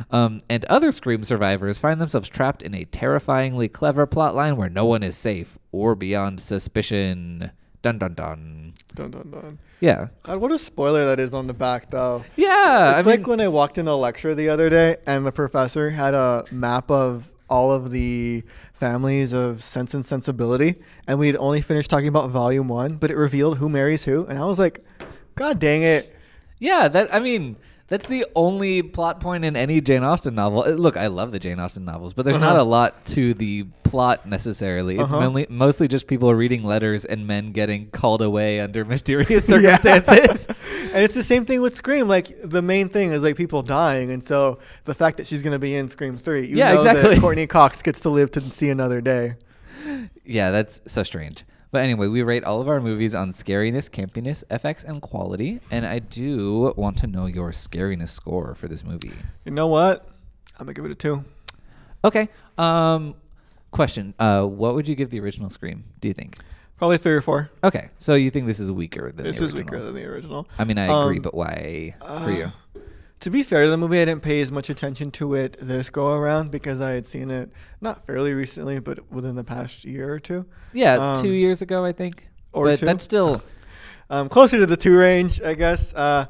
Um, 0.10 0.42
and 0.50 0.66
other 0.66 0.92
Scream 0.92 1.24
survivors 1.24 1.78
find 1.78 2.02
themselves 2.02 2.30
trapped 2.30 2.64
in 2.64 2.74
a 2.74 2.86
terrifyingly 2.86 3.68
clever 3.68 4.08
plotline 4.08 4.56
where 4.56 4.70
no 4.70 4.86
one 4.86 5.04
is 5.04 5.16
safe 5.18 5.60
or 5.72 5.94
beyond 5.94 6.40
suspicion. 6.40 7.52
Dun 7.82 7.98
dun 7.98 8.14
dun. 8.14 8.74
Dun, 8.96 9.12
dun, 9.12 9.30
dun. 9.32 9.60
Yeah. 9.80 10.08
God, 10.24 10.38
what 10.40 10.52
a 10.52 10.58
spoiler 10.58 11.06
that 11.08 11.20
is 11.20 11.34
on 11.34 11.48
the 11.48 11.54
back, 11.54 11.90
though. 11.90 12.24
Yeah. 12.36 12.98
It's 13.00 13.08
I 13.08 13.10
like 13.12 13.22
mean, 13.22 13.30
when 13.30 13.42
I 13.42 13.48
walked 13.48 13.78
in 13.78 13.88
a 13.88 13.96
lecture 13.96 14.36
the 14.36 14.50
other 14.50 14.70
day 14.70 14.98
and 15.08 15.26
the 15.26 15.32
professor 15.32 15.90
had 15.90 16.14
a 16.14 16.44
map 16.52 16.90
of 16.92 17.31
all 17.52 17.72
of 17.72 17.92
the 17.92 18.44
families 18.74 19.34
of 19.34 19.62
Sense 19.62 19.94
and 19.94 20.06
Sensibility, 20.06 20.76
and 21.06 21.20
we'd 21.20 21.36
only 21.36 21.62
finished 21.62 21.90
talking 21.90 22.08
about 22.08 22.30
volume 22.30 22.70
one, 22.70 22.96
but 22.96 23.12
it 23.12 23.18
revealed 23.18 23.58
who 23.58 23.70
marries 23.70 24.06
who, 24.06 24.26
and 24.26 24.40
I 24.40 24.46
was 24.46 24.58
like, 24.58 24.84
God 25.36 25.60
dang 25.60 25.84
it. 25.84 26.16
Yeah, 26.60 26.88
that 26.88 27.14
I 27.14 27.20
mean, 27.20 27.58
that's 27.92 28.08
the 28.08 28.26
only 28.36 28.82
plot 28.82 29.20
point 29.20 29.46
in 29.46 29.56
any 29.56 29.82
Jane 29.82 30.02
Austen 30.04 30.34
novel. 30.34 30.64
Uh, 30.64 30.70
Look, 30.70 30.96
I 30.98 31.08
love 31.08 31.32
the 31.32 31.40
Jane 31.40 31.60
Austen 31.60 31.86
novels, 31.86 32.14
but 32.14 32.24
there's 32.26 32.38
not 32.38 32.56
Uh-huh. 32.56 32.64
a 32.64 32.66
lot 32.66 33.06
to 33.08 33.34
the 33.36 33.66
plot 33.84 34.26
necessarily. 34.26 34.98
It's 34.98 35.12
Uh-huh. 35.12 35.20
mainly, 35.20 35.46
mostly 35.50 35.88
just 35.90 36.08
people 36.08 36.34
reading 36.34 36.64
letters 36.64 37.04
and 37.04 37.28
men 37.28 37.52
getting 37.52 37.90
called 37.92 38.22
away 38.22 38.60
under 38.62 38.86
mysterious 38.96 39.30
Yeah. 39.50 39.76
circumstances. 39.78 40.48
and 40.94 41.04
it's 41.04 41.14
the 41.14 41.22
same 41.24 41.46
thing 41.46 41.62
with 41.62 41.76
Scream. 41.76 42.08
Like 42.08 42.34
the 42.44 42.62
main 42.62 42.88
thing 42.90 43.12
is 43.12 43.22
like 43.22 43.36
people 43.36 43.62
dying, 43.62 44.10
and 44.12 44.24
so 44.24 44.60
the 44.86 44.96
fact 44.96 45.18
that 45.18 45.28
she's 45.28 45.44
gonna 45.44 45.60
be 45.60 45.76
in 45.76 45.90
Scream 45.90 46.18
three, 46.18 46.48
you 46.48 46.56
Yeah, 46.56 46.74
know 46.74 46.80
exactly. 46.80 47.16
that 47.16 47.22
Courteney 47.22 47.46
Cox 47.48 47.82
gets 47.82 48.00
to 48.02 48.10
live 48.10 48.32
to 48.32 48.42
see 48.52 48.70
another 48.70 49.02
day. 49.02 49.36
yeah, 50.26 50.52
that's 50.52 50.80
so 50.88 51.04
strange. 51.04 51.44
But 51.72 51.84
anyway, 51.84 52.08
we 52.08 52.22
rate 52.22 52.44
all 52.44 52.60
of 52.60 52.68
our 52.68 52.82
movies 52.82 53.16
on 53.16 53.30
scariness, 53.32 53.90
campiness, 53.90 54.44
FX, 54.48 54.84
and 54.84 55.02
quality. 55.02 55.62
And 55.72 55.86
I 55.86 56.00
do 56.00 56.74
want 56.76 56.98
to 56.98 57.08
know 57.08 57.28
your 57.28 57.52
scariness 57.52 58.10
score 58.10 58.54
for 58.56 58.68
this 58.68 58.84
movie. 58.84 59.14
You 59.46 59.52
know 59.52 59.68
what? 59.68 60.08
I'm 60.60 60.66
gonna 60.66 60.74
give 60.74 60.86
it 60.86 60.92
a 60.92 60.96
two. 60.96 61.24
Okay. 62.04 62.28
Um, 62.58 63.16
question: 63.72 64.14
uh, 64.20 64.46
What 64.46 64.76
would 64.76 64.88
you 64.88 64.96
give 64.96 65.10
the 65.12 65.20
original 65.22 65.50
Scream? 65.50 65.86
Do 66.02 66.08
you 66.10 66.14
think? 66.14 66.38
Probably 66.78 66.98
three 66.98 67.14
or 67.14 67.22
four. 67.22 67.50
Okay, 67.64 67.90
so 68.00 68.16
you 68.16 68.32
think 68.32 68.48
this 68.48 68.60
is 68.60 68.72
weaker 68.72 69.12
than 69.12 69.24
This 69.24 69.38
the 69.38 69.44
original? 69.46 69.48
This 69.48 69.54
is 69.54 69.54
weaker 69.54 69.80
than 69.86 69.94
the 69.94 70.06
original. 70.06 70.48
I 70.58 70.64
mean, 70.64 70.80
I 70.80 70.86
agree, 70.86 71.18
Um, 71.18 71.22
but 71.22 71.36
why 71.36 71.96
for 72.00 72.06
uh, 72.08 72.28
you? 72.30 72.52
To 73.22 73.30
be 73.30 73.44
fair 73.44 73.66
to 73.66 73.72
the 73.72 73.78
movie, 73.78 74.02
I 74.02 74.06
didn't 74.06 74.24
pay 74.24 74.42
as 74.42 74.52
much 74.52 74.70
attention 74.70 75.12
to 75.12 75.36
it 75.36 75.56
this 75.60 75.90
go 75.92 76.14
around 76.14 76.50
because 76.50 76.82
I 76.82 76.92
had 76.92 77.06
seen 77.06 77.30
it 77.30 77.52
not 77.80 78.06
fairly 78.08 78.34
recently, 78.34 78.80
but 78.80 79.12
within 79.12 79.36
the 79.36 79.44
past 79.44 79.86
year 79.86 80.12
or 80.12 80.20
two. 80.20 80.46
Yeah, 80.74 80.96
um, 81.14 81.22
two 81.22 81.30
years 81.32 81.62
ago, 81.62 81.86
I 81.86 81.92
think. 81.92 82.28
or 82.52 82.66
but 82.66 82.80
two. 82.80 82.86
that's 82.86 83.04
still 83.04 83.42
Um, 84.10 84.28
closer 84.28 84.60
to 84.60 84.66
the 84.66 84.76
two 84.76 84.98
range, 84.98 85.40
I 85.42 85.54
guess. 85.54 85.94
Uh, 85.94 86.26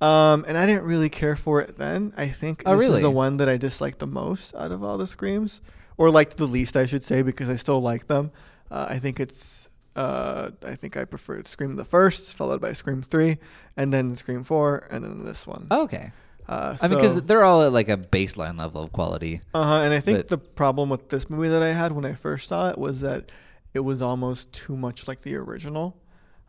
um, 0.00 0.46
and 0.48 0.56
I 0.56 0.64
didn't 0.64 0.84
really 0.84 1.10
care 1.10 1.36
for 1.36 1.60
it 1.60 1.76
then. 1.76 2.14
I 2.16 2.28
think 2.28 2.62
Oh, 2.64 2.74
this 2.78 2.88
is 2.88 3.02
the 3.02 3.10
one 3.10 3.36
that 3.36 3.50
I 3.50 3.58
disliked 3.58 3.98
the 3.98 4.06
most 4.06 4.54
out 4.54 4.72
of 4.72 4.82
all 4.82 4.96
the 4.96 5.06
screams, 5.06 5.60
or 5.98 6.10
liked 6.10 6.38
the 6.38 6.46
least, 6.46 6.74
I 6.74 6.86
should 6.86 7.02
say, 7.02 7.20
because 7.20 7.50
I 7.50 7.56
still 7.56 7.82
like 7.82 8.06
them. 8.06 8.30
Uh, 8.70 8.86
I 8.88 8.98
think 8.98 9.20
it's. 9.20 9.68
Uh, 9.94 10.52
I 10.64 10.74
think 10.76 10.96
I 10.96 11.04
preferred 11.04 11.46
Scream 11.48 11.74
the 11.76 11.84
first, 11.84 12.34
followed 12.34 12.60
by 12.62 12.72
Scream 12.72 13.02
three, 13.02 13.36
and 13.76 13.92
then 13.92 14.14
Scream 14.14 14.42
four, 14.44 14.86
and 14.90 15.04
then 15.04 15.24
this 15.24 15.46
one. 15.46 15.66
okay. 15.70 16.12
Uh, 16.48 16.76
I 16.80 16.88
mean, 16.88 16.98
because 16.98 17.20
they're 17.22 17.44
all 17.44 17.62
at 17.62 17.72
like 17.72 17.88
a 17.90 17.96
baseline 17.98 18.56
level 18.58 18.82
of 18.82 18.92
quality. 18.92 19.42
Uh 19.52 19.64
huh. 19.64 19.80
And 19.82 19.92
I 19.92 20.00
think 20.00 20.18
But- 20.20 20.28
the 20.28 20.38
problem 20.38 20.88
with 20.88 21.08
this 21.10 21.28
movie 21.28 21.48
that 21.48 21.62
I 21.62 21.72
had 21.72 21.92
when 21.92 22.04
I 22.04 22.14
first 22.14 22.48
saw 22.48 22.70
it 22.70 22.78
was 22.78 23.00
that 23.02 23.30
it 23.74 23.80
was 23.80 24.00
almost 24.00 24.52
too 24.52 24.76
much 24.76 25.06
like 25.06 25.20
the 25.22 25.36
original. 25.36 25.96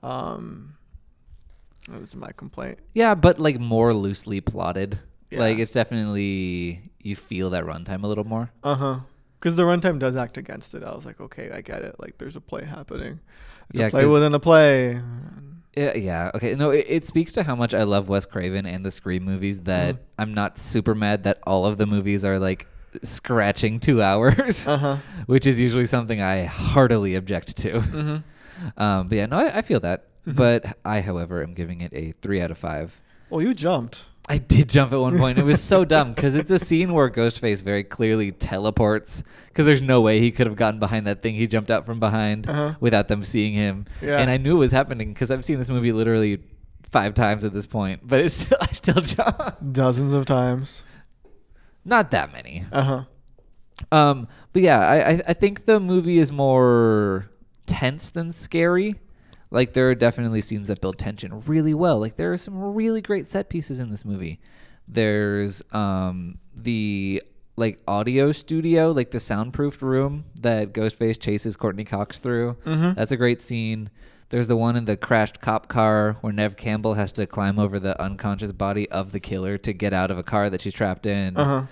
Um, 0.01 0.75
that 1.89 1.99
was 1.99 2.15
my 2.15 2.31
complaint. 2.37 2.79
Yeah, 2.93 3.13
but 3.15 3.39
like 3.39 3.59
more 3.59 3.93
loosely 3.93 4.39
plotted. 4.41 4.99
Like 5.31 5.59
it's 5.59 5.71
definitely 5.71 6.91
you 7.03 7.15
feel 7.15 7.49
that 7.51 7.65
runtime 7.65 8.03
a 8.03 8.07
little 8.07 8.23
more. 8.23 8.51
Uh 8.63 8.75
huh. 8.75 8.99
Because 9.39 9.55
the 9.55 9.63
runtime 9.63 9.99
does 9.99 10.15
act 10.15 10.37
against 10.37 10.73
it. 10.73 10.83
I 10.83 10.93
was 10.93 11.05
like, 11.05 11.21
okay, 11.21 11.49
I 11.51 11.61
get 11.61 11.81
it. 11.83 11.95
Like, 11.97 12.17
there's 12.17 12.35
a 12.35 12.41
play 12.41 12.65
happening. 12.65 13.21
It's 13.69 13.79
Yeah, 13.79 13.87
a 13.87 13.89
play 13.89 14.05
within 14.05 14.33
a 14.33 14.39
play. 14.39 15.01
Yeah, 15.79 15.95
yeah. 15.95 16.31
Okay. 16.35 16.55
No, 16.55 16.71
it, 16.71 16.85
it 16.89 17.05
speaks 17.05 17.31
to 17.33 17.43
how 17.43 17.55
much 17.55 17.73
I 17.73 17.83
love 17.83 18.09
Wes 18.09 18.25
Craven 18.25 18.65
and 18.65 18.85
the 18.85 18.91
Scream 18.91 19.23
movies 19.23 19.59
that 19.61 19.95
Mm. 19.95 19.99
I'm 20.19 20.33
not 20.33 20.57
super 20.59 20.93
mad 20.95 21.23
that 21.23 21.39
all 21.45 21.65
of 21.65 21.77
the 21.77 21.85
movies 21.85 22.25
are 22.25 22.37
like 22.39 22.67
scratching 23.03 23.79
two 23.79 24.01
hours, 24.09 24.67
Uh 24.67 24.77
huh. 24.77 24.97
which 25.25 25.45
is 25.47 25.59
usually 25.59 25.85
something 25.85 26.19
I 26.21 26.43
heartily 26.43 27.15
object 27.15 27.57
to. 27.57 27.71
Mm-hmm. 27.79 28.17
Um, 28.77 29.07
but 29.07 29.15
yeah, 29.15 29.25
no, 29.27 29.37
I, 29.37 29.59
I 29.59 29.61
feel 29.61 29.79
that. 29.79 30.07
Mm-hmm. 30.27 30.33
But 30.37 30.77
I, 30.83 30.99
however, 30.99 31.41
am 31.41 31.53
giving 31.53 31.79
it 31.79 31.93
a 31.93 32.11
three 32.21 32.41
out 32.41 32.51
of 32.51 32.57
five. 32.57 32.99
Well, 33.29 33.41
you 33.41 33.53
jumped. 33.53 34.07
I 34.31 34.37
did 34.37 34.69
jump 34.69 34.93
at 34.93 34.99
one 34.99 35.17
point. 35.17 35.39
It 35.39 35.43
was 35.45 35.59
so 35.61 35.83
dumb 35.83 36.13
because 36.13 36.35
it's 36.35 36.51
a 36.51 36.59
scene 36.59 36.93
where 36.93 37.09
Ghostface 37.09 37.63
very 37.63 37.83
clearly 37.83 38.31
teleports 38.31 39.23
because 39.47 39.65
there's 39.65 39.81
no 39.81 40.01
way 40.01 40.19
he 40.19 40.29
could 40.29 40.45
have 40.45 40.55
gotten 40.55 40.79
behind 40.79 41.07
that 41.07 41.23
thing 41.23 41.33
he 41.33 41.47
jumped 41.47 41.71
out 41.71 41.85
from 41.85 41.99
behind 41.99 42.47
Uh-huh. 42.47 42.75
without 42.79 43.07
them 43.07 43.23
seeing 43.23 43.53
him. 43.53 43.85
Yeah. 44.03 44.19
And 44.19 44.29
I 44.29 44.37
knew 44.37 44.55
it 44.57 44.59
was 44.59 44.71
happening 44.71 45.13
because 45.13 45.31
I've 45.31 45.43
seen 45.43 45.57
this 45.57 45.67
movie 45.69 45.91
literally 45.91 46.43
five 46.91 47.15
times 47.15 47.43
at 47.43 47.53
this 47.53 47.65
point, 47.65 48.01
but 48.07 48.19
it's 48.19 48.35
still 48.35 48.57
I 48.61 48.67
still 48.73 49.01
jumped. 49.01 49.73
Dozens 49.73 50.13
of 50.13 50.25
times. 50.27 50.83
Not 51.83 52.11
that 52.11 52.31
many. 52.31 52.65
Uh 52.71 52.83
huh. 52.83 53.03
Um, 53.91 54.27
but 54.53 54.61
yeah, 54.61 54.79
I, 54.79 54.95
I 55.13 55.21
I 55.29 55.33
think 55.33 55.65
the 55.65 55.79
movie 55.79 56.19
is 56.19 56.31
more 56.31 57.29
tense 57.65 58.09
than 58.09 58.31
scary. 58.31 58.99
Like 59.51 59.73
there 59.73 59.89
are 59.89 59.95
definitely 59.95 60.41
scenes 60.41 60.67
that 60.67 60.79
build 60.81 60.97
tension 60.99 61.41
really 61.47 61.73
well. 61.73 61.99
Like 61.99 62.15
there 62.17 62.31
are 62.31 62.37
some 62.37 62.57
really 62.73 63.01
great 63.01 63.29
set 63.31 63.49
pieces 63.49 63.79
in 63.79 63.89
this 63.89 64.05
movie. 64.05 64.39
There's 64.87 65.61
um 65.73 66.39
the 66.55 67.21
like 67.55 67.79
audio 67.87 68.31
studio, 68.31 68.91
like 68.91 69.11
the 69.11 69.19
soundproofed 69.19 69.81
room 69.81 70.25
that 70.39 70.71
Ghostface 70.73 71.19
chases 71.19 71.55
Courteney 71.55 71.83
Cox 71.83 72.19
through. 72.19 72.55
Mhm. 72.65 72.95
That's 72.95 73.11
a 73.11 73.17
great 73.17 73.41
scene. 73.41 73.89
There's 74.29 74.47
the 74.47 74.55
one 74.55 74.75
in 74.75 74.85
the 74.85 74.95
crashed 74.95 75.41
cop 75.41 75.67
car 75.67 76.17
where 76.21 76.31
Neve 76.31 76.55
Campbell 76.55 76.93
has 76.93 77.11
to 77.13 77.25
climb 77.25 77.57
over 77.57 77.79
the 77.79 77.99
unconscious 78.01 78.51
body 78.51 78.87
of 78.91 79.11
the 79.11 79.19
killer 79.19 79.57
to 79.57 79.73
get 79.73 79.91
out 79.91 80.11
of 80.11 80.17
a 80.19 80.23
car 80.23 80.49
that 80.51 80.61
she's 80.61 80.73
trapped 80.73 81.05
in. 81.07 81.35
Uh 81.35 81.65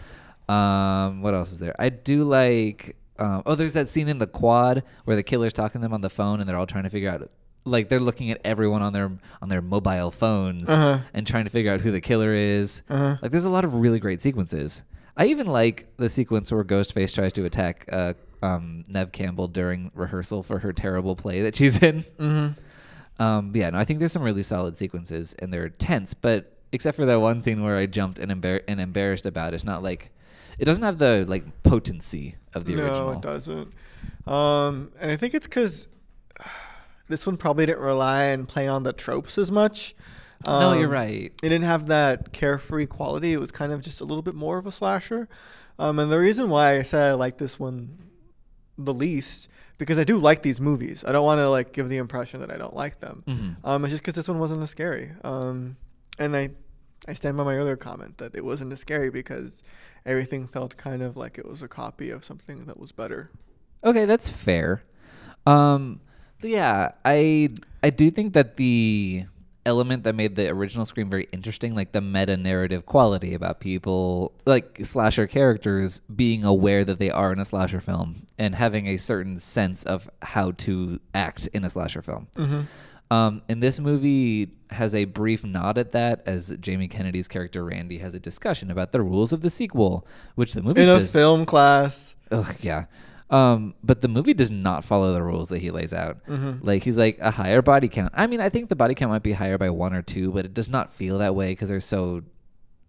huh. 0.50 0.54
Um, 0.54 1.22
what 1.22 1.34
else 1.34 1.52
is 1.52 1.60
there? 1.60 1.76
I 1.78 1.90
do 1.90 2.24
like. 2.24 2.96
Um, 3.20 3.44
oh, 3.46 3.56
there's 3.56 3.74
that 3.74 3.88
scene 3.90 4.08
in 4.08 4.18
the 4.20 4.28
quad 4.28 4.84
where 5.06 5.16
the 5.16 5.24
killer's 5.24 5.54
talking 5.54 5.82
to 5.82 5.86
them 5.86 5.94
on 5.94 6.02
the 6.02 6.10
phone, 6.10 6.40
and 6.40 6.48
they're 6.50 6.58
all 6.58 6.66
trying 6.68 6.84
to 6.84 6.90
figure 6.90 7.10
out. 7.10 7.30
Like 7.68 7.90
they're 7.90 8.00
looking 8.00 8.32
at 8.32 8.40
everyone 8.44 8.82
on 8.82 8.94
their 8.94 9.12
on 9.42 9.50
their 9.50 9.62
mobile 9.62 10.12
phones 10.12 10.70
Uh-huh. 10.70 11.00
and 11.14 11.26
trying 11.28 11.44
to 11.46 11.50
figure 11.52 11.72
out 11.72 11.82
who 11.82 11.92
the 11.92 12.02
killer 12.02 12.34
is. 12.34 12.82
Uh-huh. 12.90 13.18
Like 13.22 13.32
there's 13.32 13.46
a 13.46 13.50
lot 13.50 13.64
of 13.66 13.76
really 13.76 14.00
great 14.00 14.22
sequences. 14.22 14.84
I 15.16 15.26
even 15.28 15.48
like 15.48 15.88
the 15.98 16.10
sequence 16.10 16.52
where 16.52 16.64
Ghostface 16.64 17.14
tries 17.14 17.34
to 17.34 17.46
attack 17.46 17.86
uh, 17.92 18.14
um, 18.44 18.86
Neve 18.88 19.12
Campbell 19.12 19.48
during 19.48 19.92
rehearsal 19.96 20.44
for 20.44 20.60
her 20.60 20.72
terrible 20.72 21.16
play 21.16 21.42
that 21.42 21.56
she's 21.56 21.82
in. 21.82 22.04
Mm-hmm. 22.20 23.22
Um, 23.22 23.52
yeah, 23.56 23.72
no, 23.72 23.80
I 23.80 23.84
think 23.84 23.98
there's 23.98 24.12
some 24.12 24.22
really 24.22 24.44
solid 24.44 24.78
sequences 24.78 25.36
and 25.40 25.52
they're 25.52 25.70
tense, 25.70 26.14
but 26.14 26.54
except 26.72 26.96
for 26.98 27.06
that 27.08 27.20
one 27.20 27.42
scene 27.42 27.64
where 27.64 27.76
I 27.78 27.88
jumped 27.88 28.20
and, 28.20 28.32
embar- 28.32 28.62
and 28.68 28.80
embarrassed 28.80 29.26
about, 29.26 29.54
it, 29.54 29.56
it's 29.56 29.64
not 29.64 29.82
like 29.82 30.12
it 30.60 30.66
doesn't 30.66 30.84
have 30.84 31.00
the 31.00 31.26
like 31.28 31.64
potency 31.64 32.36
of 32.54 32.66
the 32.66 32.76
no, 32.76 32.84
original. 32.84 33.12
No, 33.12 33.18
it 33.18 33.22
doesn't. 33.24 33.74
Um, 34.28 34.92
and 35.00 35.10
I 35.12 35.16
think 35.18 35.34
it's 35.34 35.48
because 35.48 35.88
this 37.08 37.26
one 37.26 37.38
probably 37.38 37.66
didn't 37.66 37.82
rely 37.82 38.26
and 38.26 38.48
play 38.48 38.68
on 38.68 38.84
the 38.84 38.94
tropes 38.94 39.38
as 39.38 39.52
much. 39.52 39.96
no, 40.46 40.74
you're 40.74 40.86
Um, 40.88 40.92
right. 40.94 41.32
It 41.44 41.50
didn't 41.50 41.64
have 41.64 41.88
that 41.88 42.32
carefree 42.34 42.86
quality. 42.88 43.34
It 43.34 43.40
was 43.40 43.52
kind 43.52 43.72
of 43.72 43.82
just 43.82 44.02
a 44.02 44.06
little 44.06 44.22
bit 44.22 44.36
more 44.36 44.58
of 44.58 44.68
a 44.68 44.72
slasher. 44.72 45.28
Um, 45.80 46.00
and 46.00 46.12
the 46.12 46.20
reason 46.20 46.50
why 46.50 46.78
I 46.78 46.84
said 46.84 47.02
I 47.10 47.14
like 47.14 47.38
this 47.38 47.60
one 47.60 47.98
the 48.78 48.94
least 48.94 49.50
because 49.80 49.98
I 50.00 50.04
do 50.04 50.18
like 50.18 50.42
these 50.44 50.60
movies. 50.62 51.04
I 51.08 51.12
don't 51.12 51.26
want 51.26 51.40
to 51.40 51.50
like 51.50 51.72
give 51.72 51.88
the 51.90 51.98
impression 51.98 52.42
that 52.42 52.52
I 52.52 52.58
don't 52.58 52.76
like 52.76 53.00
them. 53.00 53.24
Mhm. 53.28 53.56
Um, 53.64 53.84
it's 53.86 53.92
just 53.92 54.04
because 54.04 54.16
this 54.16 54.28
one 54.28 54.40
wasn't 54.40 54.62
as 54.64 54.70
scary. 54.72 55.12
Um, 55.24 55.78
and 56.20 56.36
I, 56.36 56.50
I 57.08 57.14
stand 57.14 57.38
by 57.38 57.44
my 57.44 57.56
earlier 57.56 57.76
comment 57.76 58.18
that 58.18 58.36
it 58.36 58.44
wasn't 58.44 58.74
as 58.74 58.80
scary 58.80 59.10
because 59.12 59.64
everything 60.06 60.48
felt 60.48 60.78
kind 60.78 61.02
of 61.04 61.16
like 61.18 61.38
it 61.38 61.48
was 61.48 61.62
a 61.62 61.68
copy 61.68 62.10
of 62.10 62.24
something 62.24 62.66
that 62.66 62.80
was 62.80 62.92
better. 62.92 63.30
Okay, 63.84 64.06
that's 64.06 64.30
fair. 64.30 64.84
Um, 65.46 66.02
yeah, 66.42 66.92
I 67.06 67.50
I 67.84 67.90
do 67.90 68.10
think 68.12 68.34
that 68.34 68.58
the 68.58 69.26
element 69.66 70.04
that 70.06 70.16
made 70.16 70.36
the 70.36 70.50
original 70.50 70.86
Scream 70.86 71.10
very 71.10 71.28
interesting, 71.32 71.76
like 71.76 71.92
the 71.92 72.02
meta 72.02 72.38
narrative 72.38 72.86
quality 72.86 73.34
about 73.34 73.60
people, 73.60 74.32
like 74.46 74.80
slasher 74.84 75.28
characters 75.28 76.00
being 76.16 76.46
aware 76.46 76.86
that 76.86 77.00
they 77.00 77.12
are 77.12 77.34
in 77.34 77.40
a 77.40 77.46
slasher 77.46 77.82
film 77.82 78.26
and 78.40 78.56
having 78.56 78.88
a 78.88 78.98
certain 78.98 79.38
sense 79.38 79.84
of 79.84 80.10
how 80.22 80.52
to 80.52 81.00
act 81.14 81.48
in 81.48 81.66
a 81.66 81.70
slasher 81.70 82.02
film. 82.02 82.28
Mm-hmm. 82.36 82.62
Um, 83.10 83.42
and 83.48 83.62
this 83.62 83.80
movie 83.80 84.50
has 84.70 84.94
a 84.96 85.06
brief 85.06 85.44
nod 85.44 85.78
at 85.78 85.92
that 85.94 86.24
as 86.26 86.56
Jamie 86.60 86.88
Kennedy's 86.88 87.28
character 87.28 87.64
Randy 87.64 88.00
has 88.00 88.14
a 88.14 88.20
discussion 88.20 88.72
about 88.72 88.92
the 88.92 89.02
rules 89.02 89.32
of 89.32 89.42
the 89.42 89.50
sequel, 89.50 90.06
which 90.36 90.54
the 90.54 90.62
movie 90.62 90.82
In 90.82 90.90
a 90.90 91.00
does 91.00 91.12
film 91.12 91.46
class. 91.46 92.16
Ugh, 92.32 92.56
yeah. 92.62 92.86
Um, 93.30 93.76
but 93.84 94.02
the 94.02 94.08
movie 94.08 94.34
does 94.34 94.50
not 94.52 94.86
follow 94.86 95.14
the 95.14 95.22
rules 95.22 95.50
that 95.50 95.60
he 95.60 95.70
lays 95.70 95.94
out. 95.94 96.26
Mhm. 96.28 96.60
Like 96.64 96.84
he's 96.84 96.98
like 96.98 97.18
a 97.20 97.32
higher 97.32 97.62
body 97.62 97.90
count. 97.90 98.14
I 98.16 98.26
mean, 98.28 98.40
I 98.40 98.48
think 98.50 98.70
the 98.70 98.76
body 98.76 98.96
count 98.96 99.12
might 99.12 99.24
be 99.24 99.34
higher 99.34 99.58
by 99.58 99.70
one 99.70 99.94
or 99.94 100.02
two, 100.02 100.32
but 100.32 100.46
it 100.46 100.54
does 100.54 100.70
not 100.70 100.94
feel 100.94 101.18
that 101.18 101.36
way 101.36 101.52
because 101.52 101.68
they're 101.70 101.82
so 101.82 102.22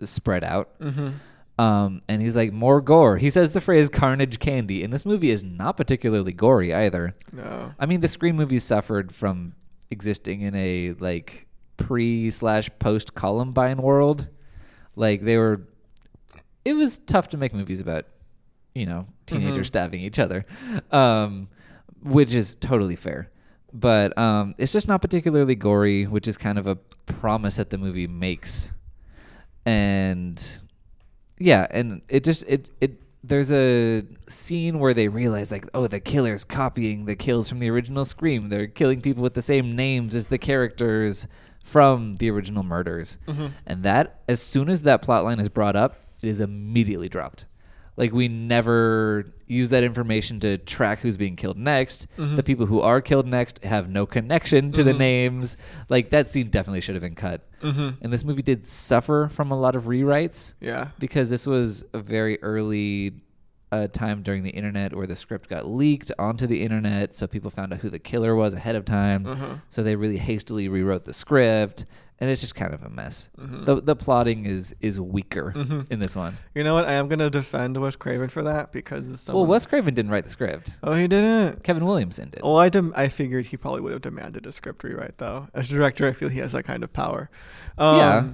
spread 0.04 0.45
out. 0.45 0.78
Mm-hmm. 0.78 1.09
Um, 1.61 2.02
and 2.09 2.23
he's 2.23 2.37
like 2.37 2.52
more 2.52 2.80
gore. 2.80 3.16
He 3.16 3.30
says 3.30 3.52
the 3.52 3.61
phrase 3.61 3.88
"carnage 3.88 4.38
candy," 4.38 4.85
and 4.85 4.92
this 4.92 5.04
movie 5.04 5.30
is 5.30 5.42
not 5.42 5.76
particularly 5.76 6.33
gory 6.33 6.73
either. 6.73 7.16
No. 7.33 7.75
I 7.80 7.87
mean, 7.87 8.00
the 8.00 8.07
Scream 8.07 8.37
movies 8.37 8.62
suffered 8.62 9.12
from 9.12 9.54
existing 9.90 10.42
in 10.42 10.54
a 10.54 10.92
like 11.00 11.49
pre 11.76 12.30
slash 12.30 12.71
post 12.78 13.14
Columbine 13.16 13.83
world. 13.83 14.28
Like 14.95 15.23
they 15.23 15.37
were, 15.37 15.62
it 16.64 16.75
was 16.75 16.99
tough 16.99 17.28
to 17.30 17.37
make 17.37 17.52
movies 17.52 17.80
about, 17.80 18.04
you 18.78 18.87
know, 18.87 19.06
teenagers 19.26 19.66
Mhm. 19.66 19.73
stabbing 19.73 20.00
each 20.02 20.18
other, 20.18 20.47
um, 20.92 21.49
which 22.02 22.32
is 22.35 22.54
totally 22.54 22.97
fair. 22.97 23.30
But 23.73 24.16
um, 24.16 24.54
it's 24.56 24.73
just 24.73 24.88
not 24.88 25.02
particularly 25.02 25.54
gory, 25.54 26.04
which 26.06 26.26
is 26.28 26.38
kind 26.38 26.58
of 26.58 26.66
a 26.66 26.76
promise 27.06 27.56
that 27.56 27.70
the 27.70 27.78
movie 27.78 28.06
makes. 28.06 28.73
And 29.66 30.42
yeah, 31.38 31.66
and 31.70 32.02
it 32.08 32.25
just 32.25 32.42
it 32.44 32.70
it 32.80 33.00
there's 33.23 33.52
a 33.52 34.02
scene 34.28 34.78
where 34.78 34.94
they 34.94 35.08
realize 35.08 35.50
like 35.52 35.66
oh 35.75 35.87
the 35.87 36.00
killer's 36.00 36.44
copying 36.44 37.04
the 37.04 37.16
kills 37.16 37.49
from 37.49 37.58
the 37.58 37.68
original 37.68 38.04
Scream. 38.04 38.49
They're 38.49 38.66
killing 38.66 39.00
people 39.00 39.23
with 39.23 39.35
the 39.35 39.42
same 39.42 39.76
names 39.76 40.14
as 40.14 40.28
the 40.28 40.38
characters 40.38 41.26
from 41.62 42.16
the 42.16 42.30
original 42.30 42.62
murders. 42.62 43.18
Mhm. 43.26 43.50
And 43.66 43.82
that 43.82 44.20
as 44.28 44.40
soon 44.40 44.70
as 44.70 44.82
that 44.82 45.02
plot 45.02 45.25
line 45.25 45.40
is 45.40 45.50
brought 45.50 45.76
up, 45.76 45.99
it 46.23 46.28
is 46.28 46.40
immediately 46.40 47.08
dropped. 47.11 47.44
Like 47.99 48.12
we 48.12 48.28
never 48.28 49.26
use 49.49 49.71
that 49.71 49.83
information 49.83 50.38
to 50.40 50.57
track 50.59 51.00
who's 51.00 51.17
being 51.17 51.35
killed 51.37 51.59
next. 51.59 52.07
Mhm. 52.17 52.37
The 52.37 52.43
people 52.43 52.67
who 52.67 52.81
are 52.81 53.00
killed 53.00 53.26
next 53.26 53.62
have 53.64 53.88
no 53.90 54.07
connection 54.07 54.73
to 54.73 54.85
the 54.85 54.93
Mhm. 54.93 54.99
names. 54.99 55.57
Like 55.88 56.11
that 56.11 56.31
scene 56.31 56.49
definitely 56.49 56.81
should 56.81 56.95
have 56.95 57.02
been 57.02 57.14
cut. 57.14 57.47
Mm-hmm. 57.62 57.88
And 58.02 58.12
this 58.12 58.25
movie 58.25 58.43
did 58.43 58.64
suffer 58.67 59.28
from 59.31 59.50
a 59.50 59.59
lot 59.59 59.75
of 59.75 59.85
rewrites 59.85 60.55
Yeah. 60.61 60.88
because 60.99 61.28
this 61.28 61.47
was 61.47 61.85
a 61.93 61.99
very 61.99 62.40
early 62.43 63.12
uh, 63.71 63.87
time 63.87 64.23
during 64.23 64.45
the 64.45 64.50
internet 64.50 64.97
where 64.97 65.07
the 65.07 65.14
script 65.14 65.47
got 65.50 65.67
leaked 65.67 66.11
onto 66.19 66.47
the 66.47 66.62
internet, 66.62 67.14
so 67.14 67.26
people 67.26 67.50
found 67.50 67.71
out 67.71 67.81
who 67.81 67.90
the 67.90 67.99
killer 67.99 68.35
was 68.35 68.55
ahead 68.55 68.75
of 68.75 68.87
time. 68.87 69.26
Uh-huh. 69.26 69.57
So 69.69 69.83
they 69.83 69.95
really 69.95 70.17
hastily 70.17 70.69
rewrote 70.69 71.05
the 71.05 71.12
script, 71.12 71.85
and 72.20 72.28
it's 72.30 72.40
just 72.40 72.54
kind 72.54 72.75
of 72.75 72.82
a 72.82 72.88
mess. 72.90 73.28
Mhm. 73.38 73.64
The 73.64 73.80
the 73.80 73.96
plotting 73.96 74.44
is 74.46 74.75
is 74.80 74.98
weaker 75.00 75.52
Mhm. 75.56 75.87
in 75.90 75.98
this 76.00 76.16
one. 76.16 76.37
You 76.54 76.64
know 76.64 76.75
what? 76.75 76.87
I 76.87 76.94
am 76.94 77.08
gonna 77.08 77.30
defend 77.30 77.76
Wes 77.76 77.96
Craven 77.96 78.28
for 78.28 78.42
that 78.42 78.72
because 78.72 79.08
it's 79.08 79.28
Well, 79.28 79.46
Wes 79.46 79.66
Craven 79.66 79.94
didn't 79.94 80.10
write 80.10 80.25
the 80.25 80.30
script. 80.30 80.72
Oh, 80.82 80.94
he 80.94 81.06
didn't. 81.08 81.62
Kevin 81.62 81.84
Williamson 81.84 82.30
did. 82.30 82.42
Well, 82.42 82.56
I 82.58 82.68
dem- 82.68 82.92
I 82.96 83.08
figured 83.08 83.46
he 83.46 83.56
probably 83.56 83.80
would 83.82 83.92
have 83.92 84.02
demanded 84.02 84.46
a 84.46 84.52
script 84.52 84.82
rewrite 84.84 85.18
though. 85.18 85.48
As 85.54 85.68
director, 85.68 86.06
I 86.08 86.12
feel 86.12 86.28
he 86.28 86.38
has 86.40 86.52
that 86.52 86.64
kind 86.64 86.82
of 86.82 86.92
power. 86.92 87.30
Um, 87.76 87.96
Yeah. 87.96 88.25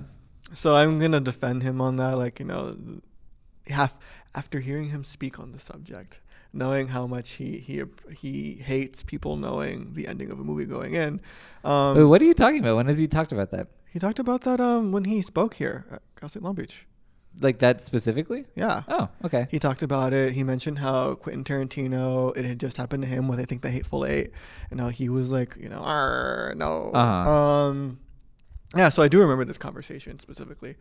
So 0.55 0.77
I'm 0.77 0.99
gonna 0.99 1.21
defend 1.21 1.63
him 1.63 1.81
on 1.81 1.97
that. 1.97 2.17
Like 2.19 2.39
you 2.39 2.45
know, 2.47 2.77
half 3.69 3.97
after 4.35 4.61
hearing 4.61 4.91
him 4.91 5.05
speak 5.05 5.39
on 5.39 5.53
the 5.53 5.59
subject, 5.59 6.21
knowing 6.55 6.89
how 6.89 7.07
much 7.07 7.33
he 7.33 7.59
he 7.59 7.83
he 8.17 8.55
hates 8.55 9.03
people 9.03 9.37
knowing 9.37 9.93
the 9.95 10.07
ending 10.07 10.31
of 10.31 10.39
a 10.41 10.45
movie 10.45 10.65
going 10.65 10.95
in. 10.95 11.21
Um, 11.65 11.97
Wait, 11.97 12.05
what 12.05 12.23
are 12.23 12.25
you 12.25 12.35
talking 12.35 12.61
about? 12.61 12.77
When 12.77 12.87
has 12.87 12.99
he 12.99 13.07
talked 13.09 13.33
about 13.33 13.51
that? 13.51 13.69
He 13.93 13.99
talked 13.99 14.19
about 14.19 14.43
that 14.43 14.61
um 14.61 14.93
when 14.93 15.05
he 15.05 15.21
spoke 15.23 15.55
here 15.55 15.85
at 15.91 16.03
Cal 16.17 16.29
State 16.29 16.43
Long 16.43 16.55
Beach. 16.55 16.87
Like 17.41 17.59
that 17.59 17.83
specifically? 17.83 18.45
Yeah. 18.55 18.83
Oh, 18.87 19.09
okay. 19.25 19.49
He 19.51 19.59
talked 19.59 19.83
about 19.83 20.13
it. 20.13 20.33
He 20.35 20.45
mentioned 20.45 20.79
how 20.79 21.17
Quentin 21.17 21.43
Tarantino, 21.43 22.37
it 22.37 22.45
had 22.45 22.61
just 22.61 22.77
happened 22.77 23.03
to 23.03 23.09
him 23.09 23.27
with 23.27 23.41
I 23.41 23.45
think 23.45 23.63
the 23.63 23.71
Hateful 23.71 24.07
Eight, 24.07 24.31
and 24.71 24.81
how 24.81 24.89
he 24.89 25.09
was 25.09 25.33
like, 25.33 25.57
you 25.59 25.69
know, 25.69 25.83
"Arr, 25.83 26.55
no. 26.57 26.93
Uh-huh. 26.95 27.31
Um, 27.31 27.99
yeah. 28.77 28.89
So 28.89 29.03
I 29.03 29.09
do 29.09 29.21
remember 29.21 29.45
this 29.45 29.59
conversation 29.59 30.19
specifically, 30.19 30.77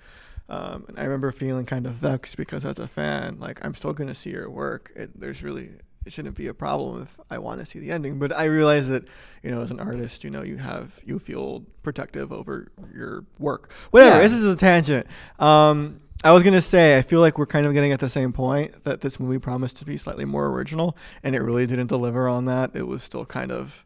um, 0.49 0.85
and 0.87 0.99
I 0.99 1.03
remember 1.03 1.31
feeling 1.31 1.65
kind 1.65 1.85
of 1.85 1.93
vexed 1.93 2.37
because 2.37 2.65
as 2.65 2.79
a 2.79 2.87
fan, 2.87 3.39
like 3.39 3.63
I'm 3.65 3.73
still 3.73 3.93
gonna 3.93 4.15
see 4.15 4.31
your 4.31 4.49
work. 4.49 4.91
It, 4.95 5.19
there's 5.19 5.43
really 5.43 5.71
it 6.05 6.11
shouldn't 6.11 6.35
be 6.35 6.47
a 6.47 6.53
problem 6.53 7.03
if 7.03 7.17
I 7.29 7.37
want 7.37 7.59
to 7.61 7.65
see 7.65 7.79
the 7.79 7.91
ending, 7.91 8.19
but 8.19 8.35
I 8.35 8.45
realize 8.45 8.89
that 8.89 9.07
you 9.41 9.51
know 9.51 9.61
as 9.61 9.71
an 9.71 9.79
artist, 9.79 10.23
you 10.23 10.29
know, 10.29 10.43
you 10.43 10.57
have 10.57 10.99
you 11.05 11.19
feel 11.19 11.65
protective 11.81 12.31
over 12.31 12.71
your 12.93 13.25
work. 13.39 13.71
Whatever. 13.91 14.17
Yeah. 14.17 14.23
This 14.23 14.33
is 14.33 14.51
a 14.51 14.55
tangent. 14.55 15.07
Um, 15.39 16.01
I 16.23 16.31
was 16.31 16.43
gonna 16.43 16.61
say 16.61 16.97
I 16.97 17.01
feel 17.01 17.19
like 17.19 17.37
we're 17.37 17.45
kind 17.45 17.65
of 17.65 17.73
getting 17.73 17.91
at 17.91 17.99
the 17.99 18.09
same 18.09 18.33
point 18.33 18.83
that 18.83 19.01
this 19.01 19.19
movie 19.19 19.39
promised 19.39 19.77
to 19.77 19.85
be 19.85 19.97
slightly 19.97 20.25
more 20.25 20.47
original, 20.47 20.97
and 21.23 21.35
it 21.35 21.41
really 21.41 21.65
didn't 21.65 21.87
deliver 21.87 22.27
on 22.27 22.45
that. 22.45 22.71
It 22.75 22.87
was 22.87 23.03
still 23.03 23.25
kind 23.25 23.51
of 23.51 23.85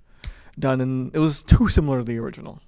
done 0.60 0.82
and 0.82 1.16
It 1.16 1.20
was 1.20 1.44
too 1.44 1.70
similar 1.70 2.00
to 2.00 2.04
the 2.04 2.20
original. 2.20 2.62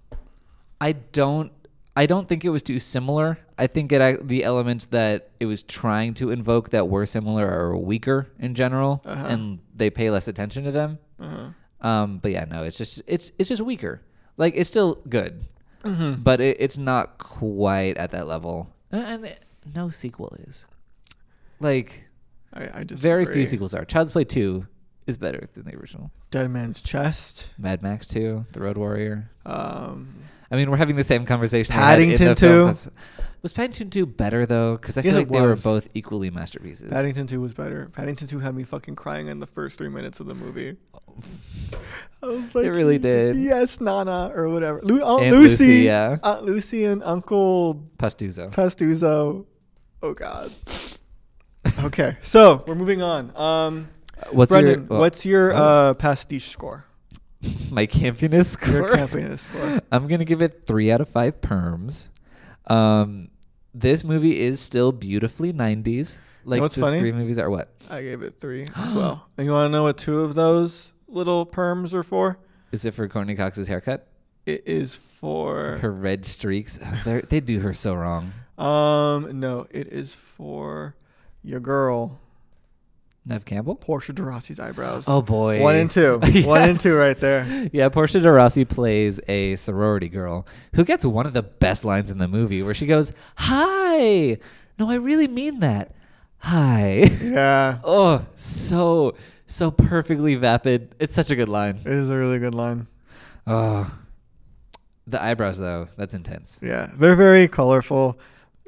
I 0.81 0.93
don't. 0.93 1.51
I 1.95 2.05
don't 2.05 2.29
think 2.29 2.45
it 2.45 2.49
was 2.49 2.63
too 2.63 2.79
similar. 2.79 3.37
I 3.57 3.67
think 3.67 3.91
it 3.91 4.27
the 4.27 4.43
elements 4.45 4.85
that 4.85 5.29
it 5.39 5.45
was 5.47 5.63
trying 5.63 6.13
to 6.15 6.29
invoke 6.31 6.69
that 6.69 6.87
were 6.87 7.05
similar 7.05 7.45
are 7.47 7.75
weaker 7.75 8.27
in 8.39 8.55
general, 8.55 9.01
Uh-huh. 9.05 9.27
and 9.27 9.59
they 9.75 9.89
pay 9.89 10.09
less 10.09 10.27
attention 10.29 10.63
to 10.63 10.71
them. 10.71 10.99
Uh-huh. 11.19 11.49
Um, 11.81 12.17
but 12.19 12.31
yeah, 12.31 12.45
no, 12.45 12.63
it's 12.63 12.77
just 12.77 13.01
it's 13.07 13.31
it's 13.37 13.49
just 13.49 13.61
weaker. 13.61 14.01
Like 14.37 14.53
it's 14.55 14.69
still 14.69 14.95
good, 15.09 15.45
Mm-hmm. 15.83 16.21
but 16.23 16.39
it, 16.39 16.57
it's 16.59 16.77
not 16.77 17.17
quite 17.17 17.97
at 17.97 18.11
that 18.11 18.27
level. 18.27 18.73
And, 18.91 19.03
and 19.03 19.25
it- 19.25 19.43
no 19.75 19.89
sequel 19.89 20.33
is. 20.47 20.65
Like 21.59 22.05
I, 22.53 22.79
I 22.79 22.83
just 22.85 23.01
very 23.03 23.25
few 23.25 23.45
sequels 23.45 23.73
are. 23.73 23.83
Child's 23.83 24.11
Play 24.13 24.23
Two 24.23 24.65
is 25.05 25.17
better 25.17 25.49
than 25.53 25.65
the 25.65 25.75
original. 25.75 26.11
Dead 26.31 26.49
Man's 26.49 26.81
Chest. 26.81 27.49
Mad 27.57 27.81
Max 27.83 28.07
Two, 28.07 28.45
The 28.53 28.61
Road 28.61 28.77
Warrior. 28.77 29.29
Um, 29.45 30.13
I 30.51 30.55
mean, 30.55 30.69
we're 30.71 30.77
having 30.77 30.95
the 30.95 31.03
same 31.03 31.25
conversation. 31.25 31.75
we 31.75 31.81
had 31.81 31.99
in 31.99 32.09
Paddington 32.11 32.35
2? 32.35 32.63
class. 32.63 32.89
Was 33.41 33.53
Paddington 33.53 33.89
2 33.89 34.05
better, 34.05 34.45
though? 34.45 34.75
Because 34.75 34.97
I 34.97 35.01
Yes, 35.01 35.13
feel 35.13 35.21
like 35.21 35.29
they 35.29 35.41
were 35.41 35.55
both 35.55 35.87
equally 35.93 36.29
masterpieces. 36.29 36.89
Paddington 36.91 37.25
2 37.27 37.39
was 37.39 37.53
better. 37.53 37.89
Paddington 37.93 38.27
2 38.27 38.39
had 38.39 38.53
me 38.53 38.63
fucking 38.63 38.95
crying 38.95 39.27
in 39.27 39.39
the 39.39 39.47
first 39.47 39.77
three 39.77 39.87
minutes 39.87 40.19
of 40.19 40.25
the 40.25 40.35
movie. 40.35 40.75
I 42.23 42.25
was 42.25 42.53
like, 42.53 42.65
It 42.65 42.71
really 42.71 42.97
did. 42.97 43.37
Yes, 43.37 43.79
Nana 43.79 44.31
or 44.35 44.49
whatever. 44.49 44.81
Lu- 44.83 45.01
Aunt 45.01 45.23
Aunt 45.23 45.35
Lucy, 45.37 45.65
Lucy, 45.65 45.85
yeah. 45.85 46.17
Aunt 46.21 46.43
Lucy 46.43 46.83
and 46.83 47.01
Uncle 47.03 47.87
Pastuzo. 47.97 48.51
Pastuzo. 48.51 49.45
Oh 50.01 50.13
God. 50.13 50.53
okay, 51.83 52.17
so 52.21 52.63
we're 52.67 52.75
moving 52.75 53.01
on. 53.01 53.31
Um, 53.37 53.89
What's 54.31 54.51
Brennan, 54.51 54.71
your 54.71 54.83
well, 54.83 54.99
what's 54.99 55.25
your 55.25 55.53
oh. 55.53 55.55
uh, 55.55 55.93
pastiche 55.93 56.49
score? 56.49 56.83
my 57.71 57.87
campiness 57.87 58.45
score? 58.49 58.73
Your 58.73 58.87
campiness 58.89 59.39
score. 59.39 59.81
I'm 59.91 60.07
gonna 60.07 60.25
give 60.25 60.41
it 60.41 60.63
three 60.65 60.91
out 60.91 61.01
of 61.01 61.09
five 61.09 61.41
perms. 61.41 62.07
Um, 62.67 63.29
this 63.73 64.03
movie 64.03 64.39
is 64.39 64.59
still 64.59 64.91
beautifully 64.91 65.53
90s. 65.53 66.19
Like 66.45 66.61
what's 66.61 66.75
the 66.75 66.81
funny? 66.81 66.99
Scream 66.99 67.17
movies 67.17 67.37
are. 67.37 67.49
What 67.49 67.69
I 67.89 68.01
gave 68.01 68.21
it 68.21 68.39
three 68.39 68.67
as 68.75 68.93
well. 68.93 69.27
And 69.37 69.45
you 69.45 69.51
want 69.53 69.67
to 69.67 69.71
know 69.71 69.83
what 69.83 69.97
two 69.97 70.21
of 70.21 70.35
those 70.35 70.93
little 71.07 71.45
perms 71.45 71.93
are 71.93 72.03
for? 72.03 72.37
is 72.71 72.85
it 72.85 72.93
for 72.93 73.07
Courteney 73.07 73.35
Cox's 73.35 73.67
haircut? 73.67 74.07
It 74.45 74.63
is 74.67 74.95
for 74.95 75.77
Her 75.81 75.91
red 75.91 76.25
streaks. 76.25 76.79
They 77.05 77.39
do 77.39 77.59
her 77.59 77.73
so 77.73 77.95
wrong. 77.95 78.33
um 78.57 79.39
no, 79.39 79.65
it 79.71 79.87
is 79.87 80.13
for 80.13 80.95
your 81.43 81.59
girl 81.59 82.19
Neve 83.25 83.45
Campbell. 83.45 83.75
Portia 83.75 84.13
de 84.13 84.23
Rossi's 84.23 84.59
eyebrows. 84.59 85.05
Oh 85.07 85.21
boy. 85.21 85.61
One 85.61 85.75
and 85.75 85.91
two. 85.91 86.19
One 86.45 86.61
and 86.61 86.79
two 86.79 86.95
right 86.95 87.19
there. 87.19 87.69
Yeah, 87.71 87.89
Portia 87.89 88.19
de 88.19 88.31
Rossi 88.31 88.65
plays 88.65 89.19
a 89.27 89.55
sorority 89.55 90.09
girl 90.09 90.47
who 90.73 90.83
gets 90.83 91.05
one 91.05 91.25
of 91.25 91.33
the 91.33 91.43
best 91.43 91.85
lines 91.85 92.09
in 92.09 92.17
the 92.17 92.27
movie 92.27 92.63
where 92.63 92.73
she 92.73 92.85
goes, 92.85 93.11
Hi. 93.35 94.37
No, 94.77 94.89
I 94.89 94.95
really 94.95 95.27
mean 95.27 95.59
that. 95.59 95.93
Hi. 96.39 97.09
Yeah. 97.21 97.79
oh, 97.83 98.25
so, 98.35 99.15
so 99.45 99.71
perfectly 99.71 100.35
vapid. 100.35 100.95
It's 100.99 101.13
such 101.13 101.29
a 101.29 101.35
good 101.35 101.49
line. 101.49 101.79
It 101.85 101.91
is 101.91 102.09
a 102.09 102.17
really 102.17 102.39
good 102.39 102.55
line. 102.55 102.87
Oh. 103.45 103.93
The 105.05 105.21
eyebrows, 105.21 105.57
though, 105.57 105.89
that's 105.97 106.13
intense. 106.13 106.59
Yeah. 106.61 106.91
They're 106.95 107.15
very 107.15 107.47
colorful 107.47 108.19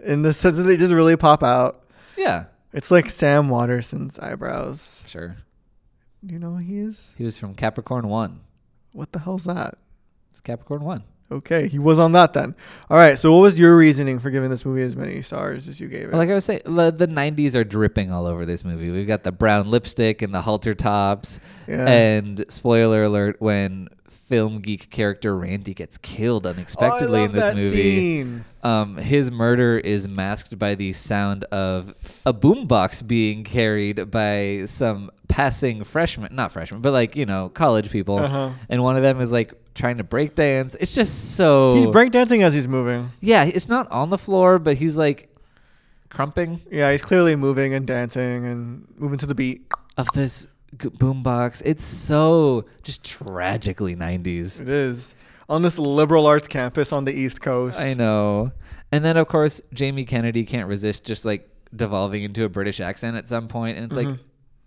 in 0.03 0.21
the 0.23 0.33
sense 0.33 0.57
that 0.57 0.63
they 0.63 0.75
just 0.75 0.93
really 0.93 1.15
pop 1.15 1.43
out. 1.43 1.83
Yeah, 2.17 2.45
It's 2.73 2.91
like 2.91 3.09
Sam 3.09 3.49
Waterston's 3.49 4.17
eyebrows. 4.19 5.03
sure. 5.05 5.37
Do 6.25 6.33
you 6.33 6.39
know 6.39 6.51
who 6.51 6.57
he 6.57 6.79
is? 6.79 7.13
He 7.17 7.23
was 7.23 7.37
from 7.37 7.55
Capricorn 7.55 8.07
1. 8.07 8.39
What 8.93 9.11
the 9.11 9.19
hell's 9.19 9.45
that? 9.45 9.77
It's 10.29 10.39
Capricorn 10.41 10.83
1. 10.83 11.03
Okay, 11.31 11.67
he 11.69 11.79
was 11.79 11.97
on 11.97 12.11
that 12.11 12.33
then. 12.33 12.53
All 12.89 12.97
right, 12.97 13.17
so 13.17 13.31
what 13.31 13.39
was 13.39 13.57
your 13.57 13.77
reasoning 13.77 14.19
for 14.19 14.29
giving 14.29 14.49
this 14.49 14.65
movie 14.65 14.81
as 14.81 14.97
many 14.97 15.21
stars 15.21 15.69
as 15.69 15.79
you 15.79 15.87
gave 15.87 16.09
it? 16.09 16.13
Like 16.13 16.29
I 16.29 16.33
was 16.33 16.43
saying, 16.43 16.61
the, 16.65 16.91
the 16.91 17.07
90s 17.07 17.55
are 17.55 17.63
dripping 17.63 18.11
all 18.11 18.25
over 18.25 18.45
this 18.45 18.65
movie. 18.65 18.91
We've 18.91 19.07
got 19.07 19.23
the 19.23 19.31
brown 19.31 19.71
lipstick 19.71 20.21
and 20.21 20.33
the 20.33 20.41
halter 20.41 20.73
tops. 20.73 21.39
Yeah. 21.67 21.87
And 21.87 22.43
spoiler 22.49 23.03
alert, 23.03 23.37
when 23.39 23.87
film 24.31 24.61
geek 24.61 24.89
character 24.89 25.35
Randy 25.35 25.73
gets 25.73 25.97
killed 25.97 26.47
unexpectedly 26.47 27.19
Oh, 27.19 27.25
in 27.25 27.31
this 27.33 27.53
movie, 27.53 28.41
um, 28.63 28.95
his 28.95 29.29
murder 29.29 29.77
is 29.77 30.07
masked 30.07 30.57
by 30.57 30.73
the 30.75 30.93
sound 30.93 31.43
of 31.51 31.93
a 32.25 32.33
boombox 32.33 33.05
being 33.05 33.43
carried 33.43 34.09
by 34.09 34.61
some 34.67 35.11
passing 35.27 35.83
freshmen, 35.83 36.33
not 36.33 36.53
freshmen, 36.53 36.79
but 36.79 36.93
like, 36.93 37.17
you 37.17 37.25
know, 37.25 37.49
college 37.49 37.91
people. 37.91 38.19
Uh-huh. 38.19 38.51
And 38.69 38.81
one 38.81 38.95
of 38.95 39.03
them 39.03 39.19
is 39.19 39.33
like 39.33 39.53
trying 39.75 39.97
to 39.97 40.05
break 40.05 40.35
dance. 40.35 40.77
It's 40.79 40.95
just 40.95 41.35
so. 41.35 41.75
He's 41.75 41.87
breakdancing 41.87 42.41
as 42.41 42.53
he's 42.53 42.69
moving. 42.69 43.09
Yeah, 43.19 43.43
it's 43.43 43.67
not 43.67 43.91
on 43.91 44.11
the 44.11 44.17
floor, 44.17 44.59
but 44.59 44.77
he's 44.77 44.95
like 44.97 45.27
crumping 46.09 46.61
Yeah, 46.71 46.89
he's 46.91 47.01
clearly 47.01 47.35
moving 47.35 47.73
and 47.73 47.85
dancing 47.85 48.45
and 48.45 48.87
moving 48.97 49.17
to 49.17 49.25
the 49.25 49.35
beat. 49.35 49.61
of 49.97 50.07
this 50.13 50.47
boombox. 50.77 51.61
It's 51.65 51.83
so 51.83 52.65
just 52.83 53.03
tragically 53.03 53.95
90s. 53.95 54.59
It 54.59 54.69
is 54.69 55.15
on 55.49 55.61
this 55.61 55.77
liberal 55.77 56.25
arts 56.27 56.47
campus 56.47 56.93
on 56.93 57.03
the 57.05 57.13
East 57.13 57.41
Coast. 57.41 57.79
I 57.79 57.93
know. 57.93 58.51
And 58.91 59.05
then, 59.05 59.17
of 59.17 59.27
course, 59.27 59.61
Jamie 59.73 60.05
Kennedy 60.05 60.43
can't 60.43 60.67
resist 60.67 61.05
just 61.05 61.25
like 61.25 61.49
devolving 61.75 62.23
into 62.23 62.43
a 62.43 62.49
British 62.49 62.79
accent 62.79 63.17
at 63.17 63.29
some 63.29 63.47
point. 63.47 63.77
And 63.77 63.85
it's 63.85 63.95
like, 63.95 64.17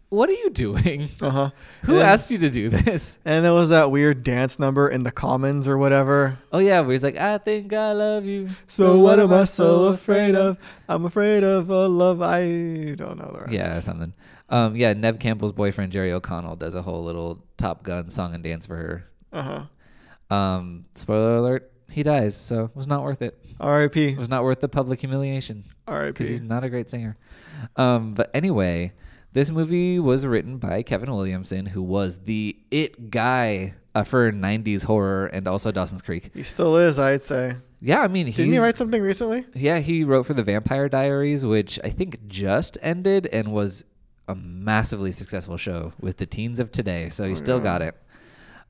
what 0.08 0.28
are 0.28 0.34
you 0.34 0.50
doing? 0.50 1.08
Uh 1.20 1.30
huh. 1.30 1.50
Who 1.84 1.98
asked 2.00 2.30
you 2.30 2.38
to 2.38 2.50
do 2.50 2.68
this? 2.68 3.18
And 3.24 3.44
there 3.44 3.52
was 3.52 3.70
that 3.70 3.90
weird 3.90 4.22
dance 4.22 4.58
number 4.58 4.88
in 4.88 5.02
the 5.02 5.10
Commons 5.10 5.66
or 5.66 5.76
whatever. 5.76 6.38
Oh, 6.52 6.58
yeah, 6.58 6.80
where 6.80 6.92
he's 6.92 7.02
like, 7.02 7.16
I 7.16 7.38
think 7.38 7.72
I 7.72 7.92
love 7.92 8.24
you. 8.24 8.50
So 8.66 8.98
what 9.00 9.18
am 9.18 9.32
I 9.32 9.44
so 9.44 9.86
afraid 9.86 10.34
of? 10.34 10.56
I'm 10.88 11.04
afraid 11.04 11.42
of 11.44 11.68
a 11.70 11.88
love 11.88 12.22
I 12.22 12.94
don't 12.94 13.18
know 13.18 13.30
the 13.32 13.40
rest. 13.40 13.52
Yeah, 13.52 13.80
something. 13.80 14.12
Um, 14.48 14.76
yeah, 14.76 14.92
Neve 14.92 15.18
Campbell's 15.18 15.52
boyfriend, 15.52 15.92
Jerry 15.92 16.12
O'Connell, 16.12 16.57
does 16.57 16.74
a 16.74 16.83
whole 16.83 17.02
little 17.04 17.44
Top 17.57 17.83
Gun 17.83 18.11
song 18.11 18.35
and 18.35 18.44
dance 18.44 18.66
for 18.66 18.76
her. 18.76 19.04
Uh 19.33 19.66
huh. 20.30 20.35
Um, 20.35 20.85
spoiler 20.94 21.37
alert, 21.37 21.72
he 21.90 22.02
dies, 22.02 22.37
so 22.37 22.64
it 22.66 22.76
was 22.76 22.87
not 22.87 23.02
worth 23.02 23.22
it. 23.22 23.38
R.I.P. 23.61 24.09
It 24.09 24.18
was 24.18 24.28
not 24.28 24.42
worth 24.42 24.61
the 24.61 24.68
public 24.68 25.00
humiliation. 25.00 25.64
R.I.P. 25.87 26.12
Because 26.12 26.28
he's 26.28 26.40
not 26.42 26.64
a 26.64 26.68
great 26.70 26.90
singer. 26.90 27.16
Um, 27.76 28.14
but 28.14 28.30
anyway, 28.35 28.92
this 29.33 29.50
movie 29.50 29.98
was 29.98 30.26
written 30.26 30.59
by 30.59 30.83
Kevin 30.83 31.11
Williamson, 31.12 31.66
who 31.66 31.83
was 31.83 32.18
the 32.24 32.57
it 32.70 33.11
guy 33.11 33.74
uh, 33.94 34.02
for 34.04 34.30
'90s 34.33 34.85
horror 34.85 35.26
and 35.26 35.46
also 35.48 35.70
Dawson's 35.72 36.02
Creek. 36.02 36.30
He 36.35 36.42
still 36.42 36.76
is, 36.76 36.98
I'd 36.98 37.22
say. 37.22 37.54
Yeah, 37.80 38.00
I 38.00 38.09
mean, 38.09 38.26
Didn't 38.26 38.52
he 38.52 38.59
write 38.59 38.76
something 38.78 39.02
recently? 39.02 39.44
yeah 39.54 39.78
he 39.78 40.04
wrote 40.04 40.24
for 40.24 40.33
the 40.35 40.42
Vampire 40.42 40.88
Diaries, 40.88 41.44
which 41.44 41.78
I 41.85 41.90
think 41.90 42.26
just 42.26 42.78
ended 42.80 43.26
and 43.26 43.52
was 43.52 43.85
a 44.28 44.34
massively 44.34 45.12
successful 45.12 45.56
show 45.56 45.92
with 46.00 46.16
the 46.16 46.26
teens 46.26 46.60
of 46.60 46.72
today. 46.72 47.10
So 47.10 47.28
he 47.28 47.34
still 47.37 47.58
yeah. 47.58 47.64
got 47.64 47.82
it. 47.82 47.94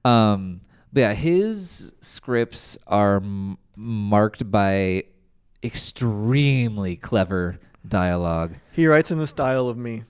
Um, 0.05 0.61
but 0.93 1.01
yeah, 1.01 1.15
his 1.15 1.93
scripts 2.01 2.79
are 2.87 3.17
m- 3.17 3.59
marked 3.77 4.51
by 4.51 5.05
extremely 5.63 6.97
clever 6.97 7.59
dialogue. 7.87 8.55
He 8.73 8.87
writes 8.87 9.11
in 9.11 9.19
the 9.19 9.27
style 9.27 9.69
of 9.69 9.77
me. 9.77 10.03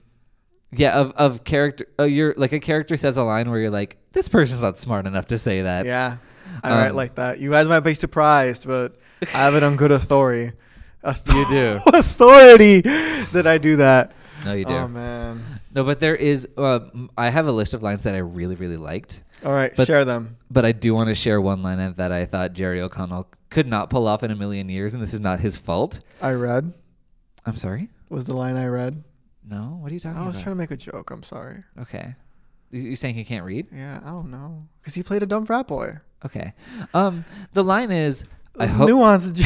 Yeah, 0.71 0.99
of 0.99 1.11
of 1.11 1.43
character. 1.43 1.87
Oh, 1.97 2.03
you're 2.03 2.33
like 2.35 2.51
a 2.51 2.59
character 2.59 2.97
says 2.97 3.17
a 3.17 3.23
line 3.23 3.49
where 3.49 3.59
you're 3.59 3.69
like, 3.69 3.97
this 4.11 4.27
person's 4.27 4.61
not 4.61 4.77
smart 4.77 5.05
enough 5.05 5.27
to 5.27 5.37
say 5.37 5.61
that. 5.61 5.85
Yeah, 5.85 6.17
I 6.63 6.71
write 6.71 6.89
Um, 6.91 6.95
like 6.97 7.15
that. 7.15 7.39
You 7.39 7.51
guys 7.51 7.67
might 7.67 7.79
be 7.81 7.93
surprised, 7.93 8.67
but 8.67 8.97
I 9.21 9.25
have 9.37 9.55
it 9.55 9.63
on 9.63 9.75
good 9.77 9.91
authority. 9.91 10.53
You 11.31 11.47
do. 11.47 11.79
authority 11.93 12.81
that 12.81 13.45
I 13.45 13.59
do 13.59 13.75
that. 13.75 14.11
No, 14.45 14.53
you 14.53 14.65
do. 14.65 14.71
Oh 14.73 14.87
man. 14.87 15.43
no, 15.73 15.83
but 15.83 15.99
there 15.99 16.15
is. 16.15 16.47
Uh, 16.57 16.79
I 17.17 17.29
have 17.29 17.47
a 17.47 17.51
list 17.51 17.73
of 17.73 17.83
lines 17.83 18.03
that 18.03 18.15
I 18.15 18.19
really, 18.19 18.55
really 18.55 18.77
liked, 18.77 19.21
All 19.43 19.51
right, 19.51 19.73
But- 19.75 19.87
share 19.87 20.05
them. 20.05 20.37
but 20.49 20.65
I 20.65 20.71
do 20.71 20.93
want 20.93 21.09
to 21.09 21.15
share 21.15 21.41
one 21.41 21.61
line 21.63 21.93
that 21.97 22.11
I 22.11 22.25
thought 22.25 22.53
Jerry 22.53 22.79
O'Connell 22.81 23.27
could 23.49 23.67
not 23.67 23.89
pull 23.89 24.07
off 24.07 24.23
in 24.23 24.31
a 24.31 24.35
million 24.35 24.69
years, 24.69 24.93
and 24.93 25.01
this 25.01 25.13
is 25.13 25.19
not 25.19 25.39
his 25.39 25.57
fault. 25.57 25.99
I 26.21 26.31
read 26.33 26.73
I'm 27.45 27.57
sorry. 27.57 27.89
was 28.09 28.25
the 28.25 28.33
line 28.35 28.55
I 28.57 28.67
read. 28.67 29.03
No, 29.47 29.77
what 29.81 29.91
are 29.91 29.93
you 29.93 29.99
talking 29.99 30.17
about? 30.17 30.23
I 30.23 30.27
was 30.27 30.35
about? 30.37 30.43
trying 30.43 30.55
to 30.55 30.59
make 30.59 30.71
a 30.71 30.77
joke. 30.77 31.11
I'm 31.11 31.23
sorry. 31.23 31.63
okay, 31.81 32.15
you 32.71 32.95
saying 32.95 33.15
he 33.15 33.23
can't 33.23 33.45
read? 33.45 33.67
Yeah, 33.71 33.99
I 34.03 34.09
don't 34.09 34.31
know 34.31 34.67
because 34.81 34.93
he 34.95 35.03
played 35.03 35.21
a 35.23 35.25
dumb 35.27 35.45
frat 35.45 35.67
boy. 35.67 35.97
Okay. 36.25 36.53
Um, 36.95 37.23
the 37.53 37.63
line 37.63 37.91
is, 37.91 38.25
I 38.59 38.65
hope. 38.65 38.89
nuanced. 38.89 39.45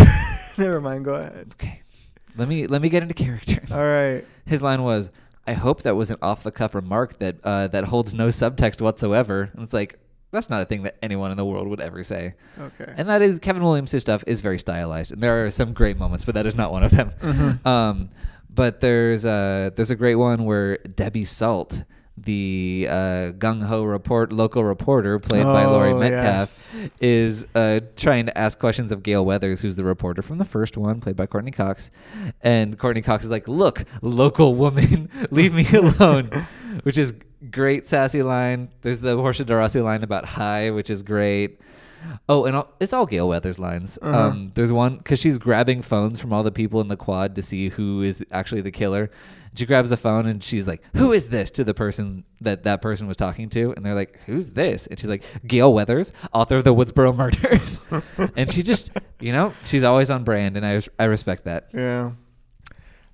Never 0.58 0.80
mind. 0.80 1.04
Go 1.04 1.16
ahead. 1.16 1.50
Okay. 1.54 1.82
Let 2.40 2.48
me 2.48 2.68
let 2.68 2.82
me 2.82 2.90
get 2.90 3.04
into 3.04 3.14
character. 3.14 3.62
All 3.72 3.78
right. 3.78 4.26
His 4.46 4.62
line 4.62 4.82
was, 4.84 5.12
"I 5.46 5.54
hope 5.54 5.84
that 5.84 5.96
was 5.96 6.10
an 6.10 6.18
off-the-cuff 6.22 6.74
remark 6.74 7.20
that 7.20 7.36
uh, 7.44 7.68
that 7.68 7.86
holds 7.86 8.14
no 8.14 8.28
subtext 8.30 8.82
whatsoever." 8.82 9.52
And 9.54 9.64
it's 9.64 9.74
like 9.74 10.00
that's 10.32 10.50
not 10.50 10.62
a 10.62 10.66
thing 10.66 10.84
that 10.84 10.98
anyone 11.02 11.32
in 11.32 11.38
the 11.38 11.46
world 11.46 11.68
would 11.68 11.82
ever 11.82 12.04
say. 12.04 12.36
Okay. 12.60 12.94
And 12.96 13.10
that 13.10 13.22
is 13.22 13.40
Kevin 13.40 13.64
Williams' 13.64 14.00
stuff 14.00 14.24
is 14.28 14.42
very 14.42 14.60
stylized, 14.60 15.12
and 15.12 15.22
there 15.22 15.46
are 15.46 15.52
some 15.52 15.74
great 15.74 15.98
moments, 15.98 16.24
but 16.24 16.36
that 16.36 16.46
is 16.46 16.56
not 16.56 16.72
one 16.72 16.84
of 16.84 16.92
them. 16.92 17.12
Mm-hmm. 17.22 17.68
Um, 17.68 18.10
but 18.50 18.82
there's 18.82 19.26
a 19.26 19.72
there's 19.76 19.92
a 19.92 19.96
great 19.96 20.16
one 20.16 20.44
where 20.44 20.78
Debbie 20.78 21.24
Salt, 21.24 21.84
the 22.24 22.88
uh, 22.90 22.94
gung 23.38 23.64
ho 23.64 23.84
report 23.84 24.32
local 24.32 24.64
reporter 24.64 25.20
played 25.20 25.44
by 25.44 25.66
Laurie 25.66 25.92
Oh, 25.92 26.00
Metcalf 26.00 26.24
yes. 26.40 26.90
is 27.00 27.48
uh, 27.56 27.80
trying 27.96 28.26
to 28.26 28.38
ask 28.38 28.60
questions 28.60 28.92
of 28.92 29.04
Gail 29.04 29.26
Weathers, 29.26 29.62
who's 29.62 29.76
the 29.76 29.84
reporter 29.84 30.22
from 30.22 30.38
the 30.38 30.46
first 30.46 30.78
one, 30.78 31.00
played 31.02 31.16
by 31.16 31.26
Courteney 31.26 31.52
Cox. 31.52 31.92
And 32.42 32.78
Courteney 32.78 33.02
Cox 33.02 33.26
is 33.26 33.32
like, 33.32 33.48
"Look, 33.48 33.86
local 34.02 34.56
woman, 34.56 35.10
leave 35.32 35.54
me 35.54 35.68
alone," 35.72 36.46
which 36.84 36.98
is 36.98 37.14
great 37.52 37.88
sassy 37.88 38.22
line. 38.24 38.70
There's 38.82 39.02
the 39.02 39.16
Portia 39.16 39.46
de 39.46 39.56
Rossi 39.56 39.82
line 39.82 40.04
about 40.04 40.26
hi, 40.26 40.72
which 40.72 40.90
is 40.90 41.02
great. 41.02 41.60
Oh, 42.30 42.46
and 42.46 42.56
all, 42.56 42.74
it's 42.80 42.94
all 42.94 43.06
Gail 43.06 43.28
Weathers 43.28 43.60
lines. 43.60 44.00
Uh-huh. 44.02 44.18
Um, 44.30 44.52
there's 44.56 44.72
one 44.72 44.98
because 44.98 45.20
she's 45.20 45.38
grabbing 45.38 45.82
phones 45.82 46.22
from 46.22 46.32
all 46.32 46.44
the 46.44 46.52
people 46.52 46.80
in 46.80 46.88
the 46.88 46.96
quad 46.96 47.36
to 47.36 47.42
see 47.42 47.70
who 47.70 48.02
is 48.02 48.24
actually 48.32 48.62
the 48.62 48.72
killer. 48.72 49.12
She 49.56 49.66
grabs 49.66 49.92
a 49.92 49.98
phone 49.98 50.26
and 50.26 50.44
she's 50.44 50.68
like, 50.68 50.82
"Who 50.96 51.12
is 51.12 51.30
this?" 51.30 51.52
to 51.52 51.64
the 51.64 51.74
person 51.74 52.24
that 52.42 52.64
that 52.64 52.82
person 52.82 53.08
was 53.08 53.18
talking 53.18 53.50
to, 53.50 53.74
and 53.76 53.86
they're 53.86 53.96
like, 53.96 54.20
"Who's 54.26 54.52
this?" 54.52 54.88
And 54.88 55.00
she's 55.00 55.10
like, 55.10 55.24
"Gail 55.46 55.74
Weathers, 55.74 56.14
author 56.34 56.58
of 56.58 56.64
the 56.64 56.74
Woodsboro 56.74 57.16
Murders." 57.16 57.88
and 58.36 58.52
she 58.52 58.64
just, 58.64 58.92
you 59.20 59.32
know, 59.32 59.54
she's 59.64 59.84
always 59.84 60.10
on 60.10 60.24
brand, 60.24 60.56
and 60.58 60.66
I 60.66 60.80
I 60.98 61.06
respect 61.06 61.46
that. 61.46 61.70
Yeah. 61.74 62.12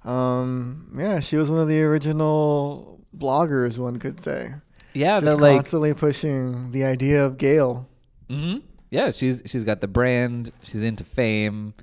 Um. 0.04 0.94
Yeah, 0.98 1.20
she 1.20 1.38
was 1.38 1.50
one 1.50 1.60
of 1.60 1.68
the 1.68 1.82
original 1.82 3.00
bloggers, 3.18 3.78
one 3.78 3.98
could 3.98 4.20
say. 4.20 4.54
Yeah, 4.94 5.20
Just 5.20 5.26
they're 5.26 5.36
like, 5.36 5.58
constantly 5.58 5.94
pushing 5.94 6.72
the 6.72 6.86
idea 6.86 7.26
of 7.26 7.38
Gail. 7.38 7.88
hmm 8.30 8.58
yeah, 8.92 9.12
she's 9.12 9.44
she's 9.46 9.64
got 9.64 9.82
the 9.82 9.88
brand. 9.90 10.52
She's 10.64 10.84
into 10.84 11.04
fame. 11.04 11.74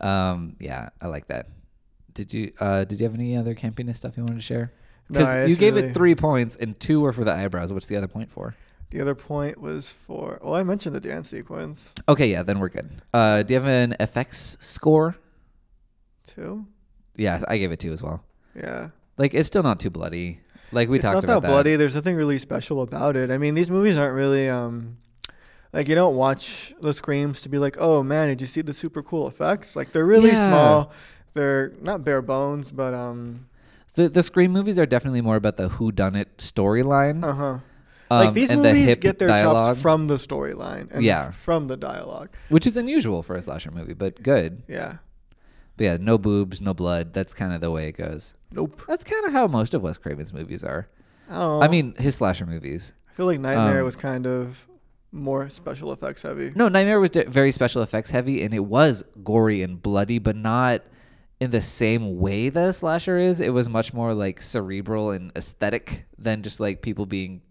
Um, 0.00 0.56
yeah, 0.60 0.90
I 1.00 1.06
like 1.06 1.28
that. 1.28 1.46
Did 2.18 2.34
you 2.34 2.52
uh 2.58 2.82
did 2.82 2.98
you 3.00 3.06
have 3.06 3.14
any 3.14 3.36
other 3.36 3.54
campiness 3.54 3.94
stuff 3.96 4.16
you 4.16 4.24
wanted 4.24 4.34
to 4.36 4.42
share? 4.42 4.72
Because 5.06 5.32
it's 5.36 5.50
you 5.50 5.56
gave 5.56 5.76
really- 5.76 5.88
it 5.88 5.94
three 5.94 6.16
points 6.16 6.56
and 6.56 6.78
two 6.80 7.00
were 7.00 7.12
for 7.12 7.22
the 7.22 7.32
eyebrows. 7.32 7.72
What's 7.72 7.86
the 7.86 7.94
other 7.96 8.08
point 8.08 8.28
for? 8.30 8.56
The 8.90 9.00
other 9.00 9.14
point 9.14 9.60
was 9.60 9.90
for. 9.90 10.40
Well, 10.42 10.54
I 10.54 10.62
mentioned 10.64 10.94
the 10.96 11.00
dance 11.00 11.28
sequence 11.28 11.92
Okay, 12.08 12.26
yeah, 12.30 12.42
then 12.42 12.58
we're 12.58 12.70
good. 12.70 12.90
Uh, 13.14 13.42
do 13.44 13.54
you 13.54 13.60
have 13.60 13.68
an 13.68 13.94
FX 14.00 14.60
score? 14.62 15.14
Two. 16.26 16.66
Yeah, 17.16 17.42
I 17.46 17.58
gave 17.58 17.70
it 17.70 17.78
two 17.78 17.92
as 17.92 18.02
well. 18.02 18.24
Yeah. 18.56 18.88
Like 19.16 19.32
it's 19.34 19.46
still 19.46 19.62
not 19.62 19.78
too 19.78 19.90
bloody. 19.90 20.40
Like 20.72 20.88
we 20.88 20.96
it's 20.98 21.04
talked 21.04 21.22
about. 21.22 21.22
It's 21.22 21.28
not 21.28 21.42
that 21.42 21.48
bloody. 21.48 21.76
There's 21.76 21.94
nothing 21.94 22.16
really 22.16 22.38
special 22.38 22.82
about 22.82 23.14
it. 23.16 23.30
I 23.30 23.38
mean, 23.38 23.54
these 23.54 23.70
movies 23.70 23.96
aren't 23.96 24.14
really 24.16 24.48
um, 24.48 24.98
like 25.72 25.88
you 25.88 25.94
don't 25.94 26.16
watch 26.16 26.74
the 26.80 26.92
screams 26.92 27.42
to 27.42 27.48
be 27.48 27.58
like, 27.58 27.76
oh 27.78 28.02
man, 28.02 28.28
did 28.28 28.40
you 28.40 28.46
see 28.46 28.60
the 28.62 28.72
super 28.74 29.02
cool 29.02 29.28
effects? 29.28 29.76
Like 29.76 29.92
they're 29.92 30.06
really 30.06 30.30
Yeah. 30.30 30.48
small. 30.48 30.92
They're 31.38 31.72
not 31.80 32.04
bare 32.04 32.20
bones, 32.20 32.72
but 32.72 32.94
um, 32.94 33.46
The 33.94 34.08
the 34.08 34.22
Scream 34.24 34.50
movies 34.50 34.76
are 34.78 34.86
definitely 34.86 35.20
more 35.20 35.36
about 35.36 35.54
the 35.56 35.68
who 35.68 35.92
done 35.92 36.16
it 36.16 36.38
storyline. 36.38 37.22
uh 37.22 37.32
huh. 37.32 37.44
um, 38.10 38.24
like 38.26 38.34
these 38.34 38.50
and 38.50 38.64
the 38.64 38.72
movies 38.72 38.96
get 38.96 39.18
their 39.20 39.28
dialogue, 39.28 39.76
chops 39.76 39.80
from 39.82 40.08
the 40.08 40.16
storyline 40.16 40.90
and 40.90 41.04
Yeah. 41.04 41.30
from 41.30 41.68
the 41.68 41.76
dialogue. 41.76 42.30
which 42.48 42.66
is 42.66 42.76
unusual 42.76 43.22
for 43.22 43.36
a 43.36 43.42
slasher 43.42 43.70
movie, 43.70 43.94
but 43.94 44.20
good. 44.22 44.62
Yeah. 44.66 44.96
But 45.76 45.84
yeah, 45.84 45.96
no 46.00 46.18
boobs, 46.18 46.60
no 46.60 46.74
blood. 46.74 47.14
That's 47.14 47.34
kind 47.34 47.52
of 47.52 47.60
the 47.60 47.70
way 47.70 47.86
it 47.86 47.96
goes. 47.96 48.34
Nope. 48.50 48.82
That's 48.88 49.04
kind 49.04 49.24
of 49.26 49.32
how 49.32 49.46
most 49.46 49.74
of 49.74 49.82
Wes 49.82 49.96
Craven's 49.96 50.32
movies 50.32 50.64
are. 50.64 50.88
Oh. 51.30 51.60
I 51.60 51.68
mean, 51.68 51.94
his 51.98 52.16
slasher 52.16 52.46
movies. 52.46 52.94
I 53.08 53.12
feel 53.12 53.26
like 53.26 53.38
Nightmare 53.38 53.78
um, 53.80 53.84
was 53.84 53.94
kind 53.94 54.26
of 54.26 54.66
more 55.12 55.48
special 55.48 55.92
effects 55.92 56.22
heavy. 56.22 56.50
No, 56.56 56.66
Nightmare 56.68 56.98
was 56.98 57.10
very 57.28 57.52
special 57.52 57.82
effects 57.82 58.10
heavy, 58.10 58.42
and 58.42 58.52
it 58.52 58.64
was 58.64 59.04
gory 59.22 59.62
and 59.62 59.80
bloody, 59.80 60.18
but 60.18 60.34
not 60.34 60.82
in 61.40 61.50
the 61.50 61.60
same 61.60 62.18
way 62.18 62.48
that 62.48 62.68
a 62.68 62.72
slasher 62.72 63.18
is. 63.18 63.40
It 63.40 63.50
was 63.52 63.68
much 63.68 63.92
more 63.94 64.12
like 64.14 64.40
cerebral 64.42 65.10
and 65.12 65.30
aesthetic 65.36 66.06
than 66.18 66.42
just 66.42 66.58
like 66.60 66.82
people 66.82 67.06
being 67.06 67.42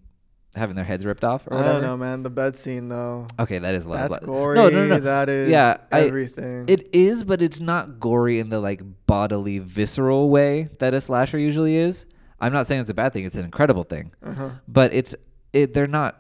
having 0.55 0.75
their 0.75 0.85
heads 0.85 1.05
ripped 1.05 1.23
off 1.23 1.45
or 1.47 1.53
I 1.53 1.57
whatever. 1.57 1.73
don't 1.73 1.83
know, 1.83 1.97
man. 1.97 2.23
The 2.23 2.29
bed 2.31 2.55
scene 2.55 2.89
though. 2.89 3.27
Okay, 3.39 3.59
that 3.59 3.75
is 3.75 3.85
a 3.85 3.89
lot. 3.89 3.99
of 4.05 4.09
That's 4.11 4.25
gory. 4.25 4.55
No, 4.55 4.69
no, 4.69 4.87
no. 4.87 4.99
That 4.99 5.29
is 5.29 5.49
Yeah, 5.49 5.77
I- 5.91 6.01
everything. 6.01 6.65
It 6.67 6.89
is, 6.93 7.23
but 7.23 7.41
it's 7.41 7.59
not 7.61 7.99
gory 7.99 8.39
in 8.39 8.49
the 8.49 8.59
like 8.59 8.81
bodily, 9.05 9.59
visceral 9.59 10.29
way 10.29 10.69
that 10.79 10.93
a 10.93 11.01
slasher 11.01 11.37
usually 11.37 11.75
is. 11.75 12.05
I'm 12.39 12.53
not 12.53 12.67
saying 12.67 12.81
it's 12.81 12.89
a 12.89 12.93
bad 12.95 13.13
thing; 13.13 13.25
it's 13.25 13.35
an 13.35 13.45
incredible 13.45 13.83
thing. 13.83 14.11
uh-huh. 14.23 14.49
But 14.67 14.93
it's 14.93 15.15
it. 15.53 15.73
They're 15.73 15.87
not 15.87 16.19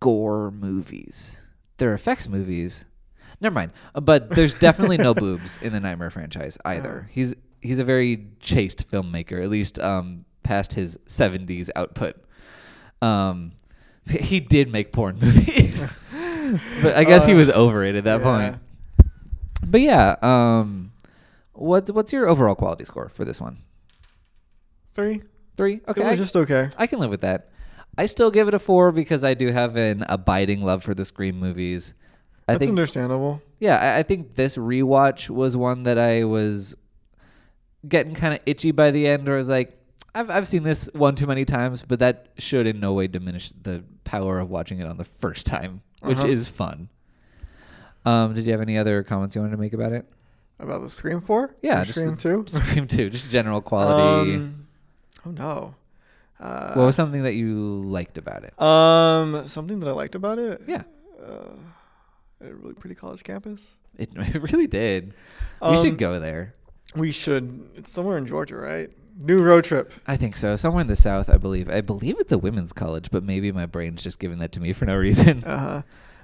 gore 0.00 0.50
movies. 0.50 1.40
They're 1.78 1.94
effects 1.94 2.28
movies. 2.28 2.84
Never 3.40 3.54
mind. 3.54 3.72
Uh, 3.94 4.00
But 4.00 4.30
there's 4.30 4.54
definitely 4.54 4.98
no 4.98 5.14
boobs 5.14 5.58
in 5.62 5.72
the 5.72 5.80
Nightmare 5.80 6.10
franchise 6.10 6.58
either. 6.64 7.08
He's 7.12 7.34
he's 7.60 7.78
a 7.78 7.84
very 7.84 8.26
chaste 8.40 8.90
filmmaker, 8.90 9.42
at 9.42 9.48
least 9.50 9.78
um, 9.78 10.24
past 10.42 10.72
his 10.74 10.96
70s 11.06 11.68
output. 11.76 12.16
Um, 13.02 13.52
he 14.08 14.40
did 14.40 14.70
make 14.72 14.92
porn 14.92 15.18
movies, 15.20 15.86
but 16.82 16.94
I 16.96 17.04
guess 17.04 17.24
he 17.26 17.32
Uh, 17.32 17.36
was 17.36 17.50
over 17.50 17.84
it 17.84 17.94
at 17.94 18.04
that 18.04 18.20
yeah. 18.20 18.24
point. 18.50 18.56
But 19.64 19.80
yeah, 19.82 20.16
um, 20.22 20.92
what 21.52 21.90
what's 21.90 22.12
your 22.12 22.28
overall 22.28 22.54
quality 22.54 22.84
score 22.84 23.08
for 23.08 23.24
this 23.24 23.40
one? 23.40 23.58
Three. 24.94 25.22
Three. 25.56 25.80
Okay, 25.86 26.00
It 26.00 26.04
was 26.04 26.20
I- 26.20 26.22
just 26.24 26.36
okay. 26.36 26.68
I 26.78 26.86
can 26.86 26.98
live 26.98 27.10
with 27.10 27.20
that. 27.22 27.50
I 27.98 28.06
still 28.06 28.30
give 28.30 28.48
it 28.48 28.54
a 28.54 28.58
four 28.58 28.92
because 28.92 29.24
I 29.24 29.34
do 29.34 29.48
have 29.52 29.76
an 29.76 30.04
abiding 30.08 30.62
love 30.62 30.82
for 30.82 30.94
the 30.94 31.04
Scream 31.04 31.38
movies. 31.38 31.92
I 32.50 32.52
That's 32.54 32.60
think, 32.60 32.70
understandable. 32.70 33.40
yeah, 33.58 33.76
I, 33.76 33.98
I 33.98 34.02
think 34.02 34.34
this 34.34 34.56
rewatch 34.56 35.28
was 35.30 35.56
one 35.56 35.84
that 35.84 35.98
I 35.98 36.24
was 36.24 36.74
getting 37.88 38.14
kind 38.14 38.34
of 38.34 38.40
itchy 38.46 38.70
by 38.72 38.90
the 38.90 39.06
end, 39.06 39.26
where 39.26 39.36
I 39.36 39.38
was 39.38 39.48
like, 39.48 39.76
I've 40.14 40.30
I've 40.30 40.48
seen 40.48 40.62
this 40.64 40.88
one 40.92 41.14
too 41.14 41.26
many 41.26 41.44
times, 41.44 41.82
but 41.86 41.98
that 42.00 42.28
should 42.38 42.66
in 42.66 42.80
no 42.80 42.92
way 42.94 43.06
diminish 43.06 43.52
the 43.62 43.84
power 44.04 44.38
of 44.40 44.50
watching 44.50 44.80
it 44.80 44.86
on 44.86 44.96
the 44.96 45.04
first 45.04 45.46
time, 45.46 45.82
which 46.00 46.18
Uh-huh. 46.18 46.26
is 46.28 46.48
fun. 46.48 46.88
Um, 48.04 48.34
did 48.34 48.44
you 48.46 48.52
have 48.52 48.60
any 48.60 48.78
other 48.78 49.02
comments 49.02 49.36
you 49.36 49.42
wanted 49.42 49.52
to 49.56 49.60
make 49.60 49.72
about 49.72 49.92
it? 49.92 50.06
About 50.58 50.82
the 50.82 50.90
Scream 50.90 51.20
Four. 51.20 51.54
Yeah, 51.62 51.84
just 51.84 51.98
Scream 52.00 52.16
Two. 52.16 52.44
Scream 52.48 52.86
Two, 52.86 53.08
just 53.10 53.30
general 53.30 53.60
quality. 53.60 54.34
Um, 54.36 54.66
oh 55.26 55.30
no. 55.30 55.74
Uh, 56.40 56.72
what 56.72 56.86
was 56.86 56.96
something 56.96 57.22
that 57.24 57.34
you 57.34 57.82
liked 57.84 58.16
about 58.16 58.44
it? 58.44 58.60
Um, 58.60 59.46
something 59.46 59.78
that 59.80 59.88
I 59.88 59.92
liked 59.92 60.14
about 60.14 60.38
it. 60.38 60.62
Yeah, 60.66 60.82
Uh, 61.22 61.50
a 62.40 62.52
really 62.54 62.74
pretty 62.74 62.94
college 62.94 63.22
campus. 63.22 63.66
it, 63.98 64.10
it 64.16 64.42
really 64.52 64.66
did. 64.66 65.14
we 65.62 65.68
Um, 65.68 65.82
should 65.82 65.98
go 65.98 66.18
there. 66.20 66.54
We 66.96 67.12
should. 67.12 67.68
It's 67.76 67.90
somewhere 67.90 68.18
in 68.18 68.26
Georgia, 68.26 68.56
right? 68.56 68.90
New 69.18 69.36
road 69.36 69.64
trip. 69.64 69.92
I 70.06 70.16
think 70.16 70.34
so. 70.36 70.56
Somewhere 70.56 70.80
in 70.80 70.86
the 70.86 70.96
south, 70.96 71.28
I 71.28 71.36
believe. 71.36 71.68
I 71.68 71.82
believe 71.82 72.18
it's 72.18 72.32
a 72.32 72.38
women's 72.38 72.72
college, 72.72 73.10
but 73.10 73.22
maybe 73.22 73.52
my 73.52 73.66
brain's 73.66 74.02
just 74.02 74.18
giving 74.18 74.38
that 74.38 74.52
to 74.52 74.60
me 74.60 74.72
for 74.72 74.86
no 74.86 74.96
reason. 75.08 75.44
Uh 75.44 75.58
huh. 75.58 75.82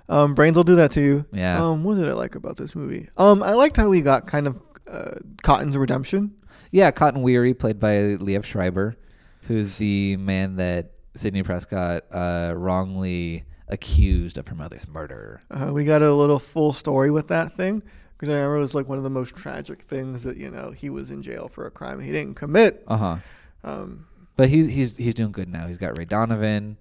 Um, 0.09 0.35
brains 0.35 0.57
will 0.57 0.65
do 0.65 0.77
that 0.77 0.93
to 0.93 1.01
you. 1.01 1.25
Yeah. 1.33 1.63
Um, 1.65 1.83
what 1.85 1.97
did 1.97 2.09
I 2.09 2.13
like 2.13 2.37
about 2.37 2.57
this 2.57 2.75
movie? 2.75 3.09
Um, 3.17 3.43
I 3.43 3.53
liked 3.55 3.77
how 3.77 3.89
we 3.89 4.01
got 4.01 4.27
kind 4.27 4.47
of 4.47 4.61
uh, 4.89 5.17
Cotton's 5.43 5.77
redemption. 5.77 6.33
yeah, 6.71 6.91
Cotton 6.93 7.23
Weary, 7.23 7.55
played 7.55 7.79
by 7.81 7.97
Liev 8.17 8.45
Schreiber, 8.45 8.97
who's 9.43 9.77
the 9.79 10.17
man 10.17 10.57
that 10.57 10.93
Sidney 11.17 11.43
Prescott 11.43 12.05
uh, 12.13 12.55
wrongly 12.57 13.45
accused 13.69 14.39
of 14.39 14.49
her 14.49 14.55
mother's 14.55 14.87
murder. 14.89 15.43
Uh, 15.51 15.71
we 15.73 15.85
got 15.85 16.03
a 16.03 16.13
little 16.13 16.39
full 16.39 16.73
story 16.73 17.11
with 17.11 17.29
that 17.29 17.53
thing 17.53 17.83
because 18.17 18.29
I 18.29 18.33
remember 18.35 18.57
it 18.59 18.61
was 18.61 18.75
like 18.75 18.89
one 18.89 18.99
of 18.99 19.05
the 19.05 19.11
most 19.11 19.35
tragic 19.37 19.83
things 19.83 20.23
that 20.23 20.37
you 20.37 20.51
know 20.51 20.71
he 20.71 20.89
was 20.91 21.11
in 21.11 21.23
jail 21.23 21.49
for 21.49 21.67
a 21.67 21.71
crime 21.71 22.01
he 22.01 22.13
didn't 22.13 22.35
commit. 22.37 22.85
Uh 22.87 22.97
huh. 22.97 23.17
Um, 23.65 24.07
But 24.37 24.49
he's 24.49 24.69
he's 24.69 24.97
he's 24.97 25.15
doing 25.15 25.33
good 25.33 25.49
now. 25.49 25.67
He's 25.67 25.79
got 25.79 25.97
Ray 25.99 26.05
Donovan. 26.05 26.77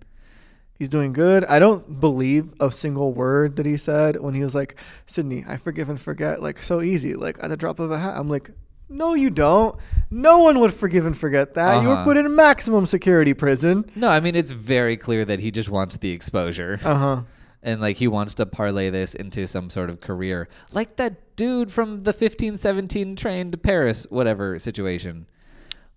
he's 0.78 0.90
doing 0.90 1.14
good. 1.14 1.44
I 1.46 1.58
don't 1.60 2.00
believe 2.02 2.54
a 2.60 2.70
single 2.72 3.14
word 3.14 3.56
that 3.56 3.66
he 3.66 3.78
said 3.78 4.20
when 4.22 4.34
he 4.34 4.44
was 4.44 4.54
like, 4.54 4.76
"Sidney, 5.08 5.44
I 5.48 5.58
forgive 5.58 5.90
and 5.90 6.00
forget 6.00 6.42
like 6.44 6.62
so 6.62 6.82
easy, 6.82 7.16
like 7.16 7.38
at 7.42 7.50
the 7.50 7.58
drop 7.58 7.80
of 7.80 7.90
a 7.92 7.98
hat." 7.98 8.16
I'm 8.18 8.28
like, 8.28 8.52
"No, 8.90 9.14
you 9.14 9.30
don't. 9.30 9.76
No 10.12 10.40
one 10.40 10.60
would 10.60 10.74
forgive 10.74 11.06
and 11.06 11.18
forget 11.18 11.56
that. 11.56 11.82
You 11.82 11.88
were 11.90 11.94
Uh-huh. 11.96 12.04
put 12.06 12.18
in 12.18 12.26
a 12.26 12.30
maximum 12.30 12.86
security 12.86 13.34
prison." 13.34 13.86
No, 13.96 14.08
I 14.10 14.20
mean 14.20 14.36
it's 14.36 14.52
very 14.52 14.96
clear 14.98 15.26
that 15.26 15.40
he 15.40 15.52
just 15.52 15.70
wants 15.70 15.98
the 15.98 16.12
exposure. 16.12 16.80
Uh 16.84 16.96
huh. 16.96 17.22
and 17.64 17.82
like 17.82 17.98
he 17.98 18.08
wants 18.08 18.36
to 18.36 18.46
parlay 18.46 18.92
this 18.92 19.16
into 19.16 19.48
some 19.48 19.72
sort 19.72 19.90
of 19.90 20.00
career 20.00 20.48
like 20.72 20.98
that 20.98 21.36
dude 21.36 21.72
from 21.72 22.04
the 22.04 22.12
1517 22.14 23.16
train 23.16 23.50
to 23.50 23.58
paris 23.58 24.06
whatever 24.12 24.60
situation 24.60 25.26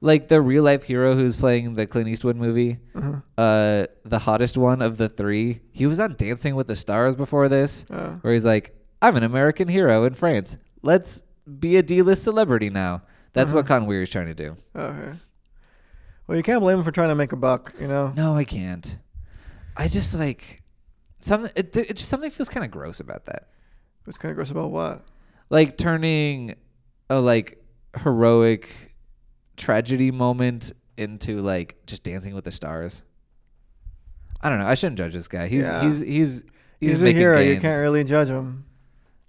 like 0.01 0.29
the 0.29 0.41
real 0.41 0.63
life 0.65 0.85
hero 0.85 1.15
who's 1.15 1.37
playing 1.37 1.75
the 1.75 1.87
clint 1.87 2.09
eastwood 2.09 2.37
movie 2.37 2.79
Uh-huh. 2.95 3.17
uh 3.37 3.85
the 4.05 4.21
hottest 4.21 4.57
one 4.57 4.81
of 4.81 4.97
the 4.97 5.11
three 5.11 5.61
he 5.71 5.85
was 5.87 6.01
on 6.01 6.15
dancing 6.17 6.55
with 6.57 6.69
the 6.69 6.77
stars 6.77 7.15
before 7.15 7.51
this 7.51 7.85
Uh. 7.91 8.13
where 8.23 8.33
he's 8.33 8.47
like 8.47 8.75
i'm 9.03 9.17
an 9.17 9.23
american 9.23 9.69
hero 9.69 10.05
in 10.05 10.15
france 10.15 10.57
let's 10.83 11.23
be 11.61 11.77
a 11.77 11.83
d-list 11.83 12.23
celebrity 12.23 12.71
now 12.71 13.03
that's 13.33 13.53
what 13.53 13.61
Uh-huh. 13.61 13.69
Cotton 13.69 13.89
Weary 13.89 14.03
is 14.05 14.11
trying 14.11 14.27
to 14.27 14.35
do 14.35 14.57
Okay. 14.77 15.13
Well, 16.27 16.37
you 16.37 16.43
can't 16.43 16.61
blame 16.61 16.79
him 16.79 16.85
for 16.85 16.91
trying 16.93 17.09
to 17.09 17.15
make 17.15 17.33
a 17.33 17.37
buck. 17.37 17.73
You 17.81 17.89
know. 17.89 18.13
no 18.17 18.35
i 18.35 18.45
can't 18.45 18.99
i 19.77 19.89
just 19.89 20.15
like 20.15 20.63
something 21.21 21.51
it, 21.57 21.75
it 21.77 21.97
just 21.97 22.09
something 22.11 22.31
feels 22.31 22.49
kind 22.49 22.65
of 22.65 22.71
gross 22.71 23.01
about 23.01 23.25
that 23.27 23.49
It's 24.07 24.19
kind 24.19 24.31
of 24.31 24.37
gross 24.37 24.51
about 24.51 24.71
what? 24.71 25.05
like 25.51 25.77
turning 25.79 26.55
a 27.11 27.19
like 27.21 27.63
heroic 28.03 28.95
tragedy 29.57 30.11
moment 30.11 30.73
into 30.97 31.41
like 31.41 31.77
just 31.87 32.03
Dancing 32.03 32.35
with 32.35 32.45
the 32.45 32.53
Stars. 32.53 33.03
I 34.41 34.51
don't 34.51 34.59
know. 34.59 34.67
I 34.67 34.75
shouldn't 34.75 34.99
judge 34.99 35.13
this 35.15 35.27
guy. 35.29 35.49
He's 35.49 35.67
Yeah. 35.67 35.83
he's 35.85 36.01
he's 36.01 36.45
he's, 36.81 36.93
He's, 36.93 37.03
a 37.03 37.11
hero. 37.13 37.41
You 37.41 37.61
can't 37.61 37.81
really 37.83 38.05
judge 38.05 38.29
him. 38.29 38.65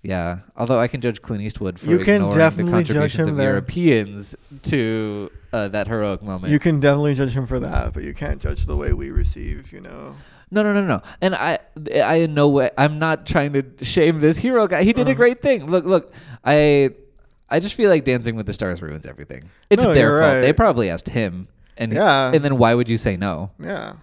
Yeah, 0.01 0.39
although 0.55 0.79
I 0.79 0.87
can 0.87 1.01
judge 1.01 1.21
Clint 1.21 1.43
Eastwood 1.43 1.77
for 1.77 1.87
You 1.89 1.99
can 1.99 2.15
ignoring 2.15 2.37
definitely 2.37 2.71
the 2.71 2.77
judge 2.83 2.87
contributions 2.87 3.27
him 3.27 3.33
of 3.33 3.37
there. 3.37 3.49
Europeans 3.49 4.35
to 4.63 5.29
uh, 5.51 5.67
that 5.69 5.87
heroic 5.87 6.23
moment. 6.23 6.53
You 6.53 6.59
can 6.59 6.79
definitely 6.79 7.15
judge 7.15 7.33
him 7.33 7.45
for 7.45 7.59
that, 7.59 7.93
but 7.93 8.03
you 8.03 8.13
can't 8.13 8.41
judge 8.41 8.65
the 8.65 8.77
way 8.77 8.93
we 8.93 9.11
receive. 9.11 9.73
You 9.73 9.81
know. 9.81 10.15
No, 10.51 10.63
no, 10.63 10.71
no, 10.73 10.81
no. 10.85 11.01
And 11.21 11.35
I, 11.35 11.59
I 12.03 12.15
in 12.15 12.33
no 12.33 12.47
way, 12.47 12.71
I'm 12.77 12.97
not 12.97 13.25
trying 13.25 13.53
to 13.53 13.63
shame 13.83 14.19
this 14.19 14.37
hero 14.37 14.67
guy. 14.67 14.83
He 14.83 14.93
did 14.93 15.07
a 15.07 15.11
Uh-huh. 15.11 15.17
great 15.17 15.41
thing. 15.43 15.69
Look, 15.69 15.85
look, 15.85 16.11
I, 16.43 16.89
I 17.49 17.59
just 17.59 17.75
feel 17.75 17.89
like 17.91 18.03
Dancing 18.03 18.35
with 18.35 18.47
the 18.47 18.53
Stars 18.53 18.81
ruins 18.81 19.05
everything. 19.05 19.49
It's 19.69 19.83
No, 19.83 19.93
their 19.93 20.09
fault. 20.09 20.21
right. 20.21 20.39
They 20.41 20.51
probably 20.53 20.89
asked 20.89 21.09
him, 21.09 21.49
and 21.77 21.93
Yeah. 21.93 22.31
and 22.33 22.43
then 22.43 22.57
why 22.57 22.73
would 22.73 22.89
you 22.89 22.97
say 22.97 23.15
no? 23.17 23.51
Yeah. 23.59 23.93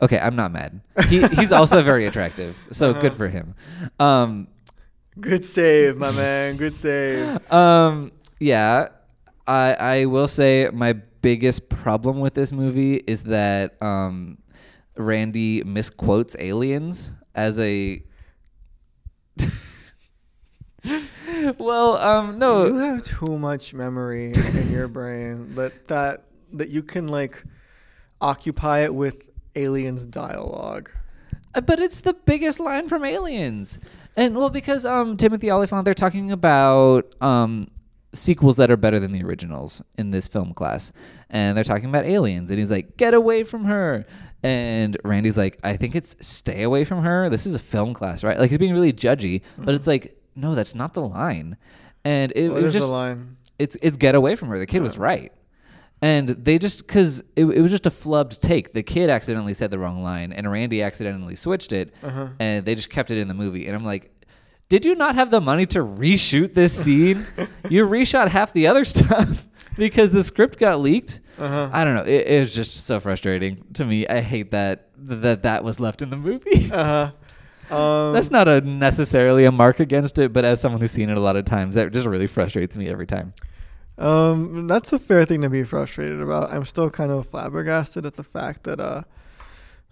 Okay, 0.00 0.18
I'm 0.18 0.34
not 0.34 0.50
mad. 0.50 0.80
He, 1.08 1.24
he's 1.28 1.52
also 1.52 1.82
very 1.82 2.06
attractive, 2.10 2.56
so 2.72 2.90
Uh-huh. 2.90 3.00
good 3.00 3.14
for 3.14 3.28
him. 3.28 3.54
Um, 4.00 4.48
Good 5.20 5.44
save, 5.44 5.98
my 5.98 6.10
man. 6.12 6.56
Good 6.56 6.74
save. 6.74 7.52
um, 7.52 8.12
yeah, 8.40 8.88
I 9.46 9.74
I 9.74 10.04
will 10.06 10.28
say 10.28 10.68
my 10.72 10.94
biggest 10.94 11.68
problem 11.68 12.20
with 12.20 12.34
this 12.34 12.52
movie 12.52 12.96
is 12.96 13.24
that 13.24 13.80
um, 13.82 14.38
Randy 14.96 15.62
misquotes 15.64 16.36
aliens 16.38 17.10
as 17.34 17.58
a. 17.58 18.02
well, 21.58 21.96
um, 21.98 22.38
no. 22.38 22.66
You 22.66 22.76
have 22.76 23.02
too 23.02 23.38
much 23.38 23.74
memory 23.74 24.32
in 24.32 24.70
your 24.70 24.88
brain 24.98 25.54
that 25.54 25.88
that 25.88 26.24
that 26.54 26.70
you 26.70 26.82
can 26.82 27.08
like 27.08 27.42
occupy 28.20 28.80
it 28.80 28.94
with 28.94 29.30
aliens 29.56 30.06
dialogue. 30.06 30.90
Uh, 31.54 31.60
but 31.60 31.78
it's 31.80 32.00
the 32.00 32.14
biggest 32.14 32.58
line 32.60 32.88
from 32.88 33.04
Aliens, 33.04 33.78
and 34.16 34.36
well, 34.36 34.50
because 34.50 34.84
um, 34.84 35.16
Timothy 35.16 35.50
Olyphant, 35.50 35.84
they're 35.84 35.94
talking 35.94 36.30
about 36.32 37.14
um 37.20 37.68
sequels 38.14 38.56
that 38.56 38.70
are 38.70 38.76
better 38.76 39.00
than 39.00 39.12
the 39.12 39.22
originals 39.24 39.82
in 39.96 40.10
this 40.10 40.28
film 40.28 40.52
class, 40.52 40.92
and 41.30 41.56
they're 41.56 41.64
talking 41.64 41.88
about 41.88 42.04
aliens, 42.04 42.50
and 42.50 42.58
he's 42.58 42.70
like, 42.70 42.96
"Get 42.96 43.14
away 43.14 43.44
from 43.44 43.64
her." 43.64 44.06
And 44.44 44.96
Randy's 45.04 45.38
like, 45.38 45.60
I 45.62 45.76
think 45.76 45.94
it's 45.94 46.16
stay 46.20 46.64
away 46.64 46.84
from 46.84 47.04
her. 47.04 47.30
This 47.30 47.46
is 47.46 47.54
a 47.54 47.60
film 47.60 47.94
class, 47.94 48.24
right? 48.24 48.36
Like 48.36 48.50
he's 48.50 48.58
being 48.58 48.72
really 48.72 48.92
judgy, 48.92 49.42
but 49.56 49.72
it's 49.76 49.86
like, 49.86 50.20
no, 50.34 50.56
that's 50.56 50.74
not 50.74 50.94
the 50.94 51.00
line. 51.02 51.56
And 52.04 52.32
it, 52.34 52.48
What 52.48 52.58
it 52.60 52.64
was 52.64 52.74
just 52.74 52.88
the 52.88 52.92
line? 52.92 53.36
it's 53.60 53.76
it's 53.80 53.96
get 53.96 54.16
away 54.16 54.34
from 54.34 54.48
her. 54.48 54.58
The 54.58 54.66
kid 54.66 54.82
was 54.82 54.98
right, 54.98 55.32
and 56.02 56.28
they 56.28 56.58
just 56.58 56.86
because 56.86 57.20
it, 57.36 57.46
it 57.46 57.60
was 57.62 57.70
just 57.70 57.86
a 57.86 57.90
flubbed 57.90 58.40
take. 58.40 58.72
The 58.72 58.82
kid 58.82 59.08
accidentally 59.08 59.54
said 59.54 59.70
the 59.70 59.78
wrong 59.78 60.02
line, 60.02 60.32
and 60.32 60.50
Randy 60.50 60.82
accidentally 60.82 61.36
switched 61.36 61.72
it, 61.72 61.94
Uh-huh. 62.02 62.28
and 62.38 62.66
they 62.66 62.74
just 62.74 62.90
kept 62.90 63.10
it 63.10 63.18
in 63.18 63.28
the 63.28 63.34
movie. 63.34 63.66
And 63.68 63.74
I'm 63.76 63.84
like, 63.84 64.10
did 64.68 64.84
you 64.84 64.94
not 64.94 65.14
have 65.14 65.30
the 65.30 65.40
money 65.40 65.64
to 65.66 65.78
reshoot 65.80 66.54
this 66.54 66.72
scene? 66.72 67.26
you 67.70 67.86
reshot 67.86 68.28
half 68.28 68.52
the 68.52 68.66
other 68.66 68.84
stuff 68.94 69.46
because 69.76 70.10
the 70.10 70.22
script 70.24 70.58
got 70.58 70.80
leaked. 70.80 71.20
Uh-huh. 71.38 71.70
I 71.72 71.84
don't 71.84 71.94
know. 71.94 72.02
It, 72.04 72.26
it 72.26 72.40
was 72.40 72.54
just 72.54 72.84
so 72.86 73.00
frustrating 73.00 73.64
to 73.74 73.84
me. 73.84 74.06
I 74.06 74.20
hate 74.20 74.50
that 74.50 74.88
that 74.96 75.42
that 75.44 75.64
was 75.64 75.80
left 75.80 76.02
in 76.02 76.10
the 76.10 76.16
movie. 76.16 76.70
Uh 76.72 76.84
huh. 76.84 77.12
Um, 77.70 78.12
That's 78.12 78.30
not 78.30 78.48
a 78.48 78.60
necessarily 78.60 79.46
a 79.46 79.52
mark 79.52 79.80
against 79.80 80.18
it, 80.18 80.32
but 80.32 80.44
as 80.44 80.60
someone 80.60 80.80
who's 80.82 80.90
seen 80.90 81.08
it 81.08 81.16
a 81.16 81.20
lot 81.20 81.36
of 81.36 81.46
times, 81.46 81.74
that 81.76 81.90
just 81.90 82.06
really 82.06 82.26
frustrates 82.26 82.76
me 82.76 82.86
every 82.88 83.06
time. 83.06 83.32
Um, 83.98 84.66
that's 84.66 84.92
a 84.92 84.98
fair 84.98 85.24
thing 85.24 85.42
to 85.42 85.50
be 85.50 85.62
frustrated 85.62 86.20
about. 86.20 86.50
I'm 86.50 86.64
still 86.64 86.90
kind 86.90 87.10
of 87.10 87.26
flabbergasted 87.26 88.06
at 88.06 88.14
the 88.14 88.24
fact 88.24 88.64
that 88.64 88.80
uh, 88.80 89.02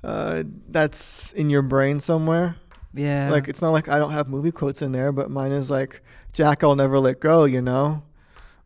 uh, 0.02 0.44
that's 0.68 1.32
in 1.32 1.50
your 1.50 1.62
brain 1.62 2.00
somewhere. 2.00 2.56
Yeah. 2.94 3.30
Like 3.30 3.48
it's 3.48 3.62
not 3.62 3.70
like 3.70 3.88
I 3.88 3.98
don't 3.98 4.12
have 4.12 4.28
movie 4.28 4.52
quotes 4.52 4.82
in 4.82 4.92
there, 4.92 5.12
but 5.12 5.30
mine 5.30 5.52
is 5.52 5.70
like 5.70 6.02
Jack, 6.32 6.64
I'll 6.64 6.76
never 6.76 6.98
let 6.98 7.20
go. 7.20 7.44
You 7.44 7.62
know, 7.62 8.02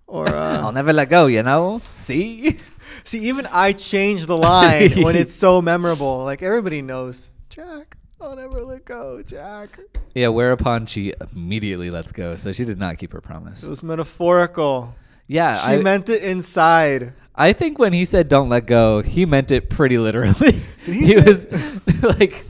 or 0.07 0.29
uh, 0.35 0.61
I'll 0.61 0.73
never 0.73 0.93
let 0.93 1.09
go, 1.09 1.27
you 1.27 1.43
know? 1.43 1.81
See? 1.97 2.57
see, 3.05 3.19
even 3.21 3.47
I 3.53 3.73
change 3.73 4.27
the 4.27 4.37
line 4.37 4.93
when 5.03 5.17
it's 5.17 5.35
so 5.35 5.61
memorable. 5.61 6.25
Like 6.25 6.43
everybody 6.43 6.83
knows 6.83 7.31
Jack, 7.49 7.97
I'll 8.21 8.37
never 8.37 8.63
let 8.63 8.85
go. 8.85 9.23
Jack. 9.23 9.79
Yeah, 10.15 10.29
whereupon 10.29 10.87
she 10.87 11.13
immediately 11.33 11.91
lets 11.91 12.13
go. 12.13 12.37
So 12.37 12.53
she 12.53 12.65
did 12.65 12.79
not 12.79 12.99
keep 12.99 13.13
her 13.13 13.21
promise. 13.21 13.65
It 13.65 13.69
was 13.69 13.83
metaphorical. 13.83 14.95
Yeah, 15.27 15.59
she 15.59 15.75
I, 15.75 15.83
meant 15.83 16.09
it 16.09 16.23
inside. 16.23 17.15
I 17.35 17.53
think 17.53 17.79
when 17.79 17.93
he 17.93 18.05
said 18.05 18.29
don't 18.29 18.49
let 18.49 18.67
go, 18.67 19.03
he 19.03 19.27
meant 19.27 19.51
it 19.51 19.71
pretty 19.71 19.99
literally. 19.99 20.63
He 20.85 21.07
he 21.07 21.17
was 21.17 21.47
like, 22.03 22.45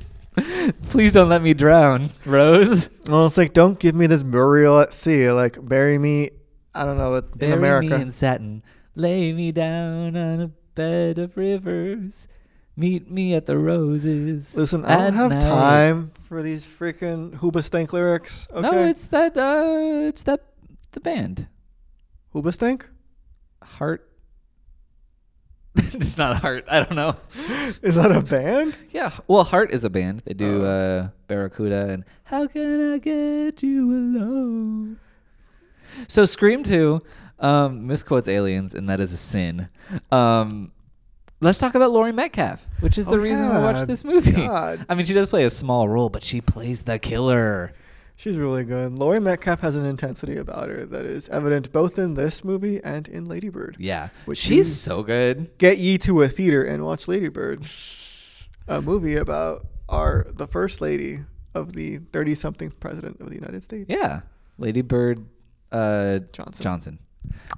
please 0.90 1.12
don't 1.12 1.28
let 1.28 1.42
me 1.42 1.54
drown, 1.54 2.10
Rose. 2.24 2.90
Well, 3.08 3.26
it's 3.26 3.37
like 3.37 3.52
don't 3.52 3.78
give 3.78 3.94
me 3.94 4.06
this 4.06 4.22
burial 4.22 4.80
at 4.80 4.92
sea. 4.92 5.30
Like 5.30 5.66
bury 5.66 5.98
me. 5.98 6.30
I 6.74 6.84
don't 6.84 6.98
know 6.98 7.14
in 7.14 7.22
Bury 7.37 7.52
America. 7.52 7.96
me 7.96 8.02
in 8.02 8.10
satin, 8.10 8.62
lay 8.96 9.32
me 9.32 9.52
down 9.52 10.16
on 10.16 10.40
a 10.40 10.48
bed 10.74 11.18
of 11.18 11.37
rivers, 11.37 12.26
meet 12.76 13.08
me 13.08 13.34
at 13.34 13.46
the 13.46 13.56
roses. 13.56 14.56
Listen, 14.56 14.84
I 14.84 14.96
don't 14.96 15.14
have 15.14 15.30
night." 15.30 15.40
time 15.42 16.10
for 16.24 16.42
these 16.42 16.64
freaking 16.64 17.38
Hoobastank 17.38 17.92
lyrics. 17.92 18.48
Okay. 18.50 18.60
No, 18.60 18.84
it's 18.84 19.06
that. 19.06 19.38
Uh, 19.38 20.08
it's 20.08 20.22
that 20.22 20.42
the 20.92 21.00
band. 21.00 21.46
Hoobastank. 22.34 22.82
Heart. 23.62 24.08
it's 25.76 26.16
not 26.16 26.40
Heart. 26.40 26.64
I 26.68 26.80
don't 26.80 26.94
know. 26.96 27.16
Is 27.82 27.94
that 27.96 28.12
a 28.12 28.20
band? 28.22 28.76
Yeah. 28.90 29.12
Well, 29.26 29.44
Heart 29.44 29.72
is 29.72 29.84
a 29.84 29.90
band. 29.90 30.22
They 30.24 30.34
do 30.34 30.62
Oh. 30.62 30.64
uh, 30.64 31.08
Barracuda 31.26 31.88
and 31.90 32.04
How 32.24 32.46
Can 32.46 32.92
I 32.94 32.98
Get 32.98 33.62
You 33.62 33.90
Alone? 33.90 34.98
So 36.08 36.26
Scream 36.26 36.62
2 36.62 37.00
um, 37.40 37.86
misquotes 37.86 38.28
aliens, 38.28 38.74
and 38.74 38.88
that 38.88 39.00
is 39.00 39.12
a 39.12 39.16
sin. 39.16 39.68
Um, 40.12 40.72
let's 41.40 41.58
talk 41.58 41.74
about 41.74 41.90
Laurie 41.90 42.12
Metcalf, 42.12 42.66
which 42.80 42.96
is 42.98 43.06
the 43.06 43.14
Oh, 43.16 43.18
reason 43.18 43.48
we 43.48 43.54
yeah. 43.54 43.62
watched 43.62 43.86
this 43.86 44.04
movie. 44.04 44.32
God. 44.32 44.86
I 44.88 44.94
mean, 44.94 45.06
she 45.06 45.12
does 45.14 45.28
play 45.28 45.44
a 45.44 45.50
small 45.50 45.88
role, 45.88 46.08
but 46.08 46.24
she 46.24 46.40
plays 46.40 46.82
the 46.82 46.98
killer. 46.98 47.72
She's 48.16 48.37
really 48.37 48.64
good. 48.64 48.96
Laurie 48.96 49.20
Metcalf 49.20 49.61
has 49.61 49.74
an 49.77 49.85
intensity 49.85 50.37
about 50.37 50.68
her 50.68 50.87
that 50.87 51.05
is 51.05 51.29
evident 51.31 51.72
both 51.72 51.98
in 51.98 52.14
this 52.14 52.44
movie 52.44 52.81
and 52.83 53.09
in 53.09 53.24
Ladybird. 53.24 53.77
Yeah. 53.79 54.11
Which 54.24 54.38
She's 54.38 54.81
so 54.81 55.03
good. 55.03 55.57
Get 55.59 55.79
ye 55.79 55.98
to 55.98 56.22
a 56.22 56.29
theater 56.29 56.62
and 56.62 56.85
watch 56.85 57.09
Ladybird, 57.09 57.66
a 58.68 58.81
movie 58.81 59.16
about 59.16 59.66
our 59.88 60.27
the 60.33 60.46
first 60.46 60.81
lady 60.81 61.20
of 61.55 61.72
the 61.72 61.98
thirty-something 62.12 62.70
president 62.81 63.20
of 63.20 63.29
the 63.29 63.35
United 63.35 63.62
States. 63.62 63.87
Yeah. 63.88 64.20
Lady 64.59 64.83
Bird 64.83 65.27
uh, 65.72 66.20
Johnson. 66.33 66.62
Johnson. 66.62 66.98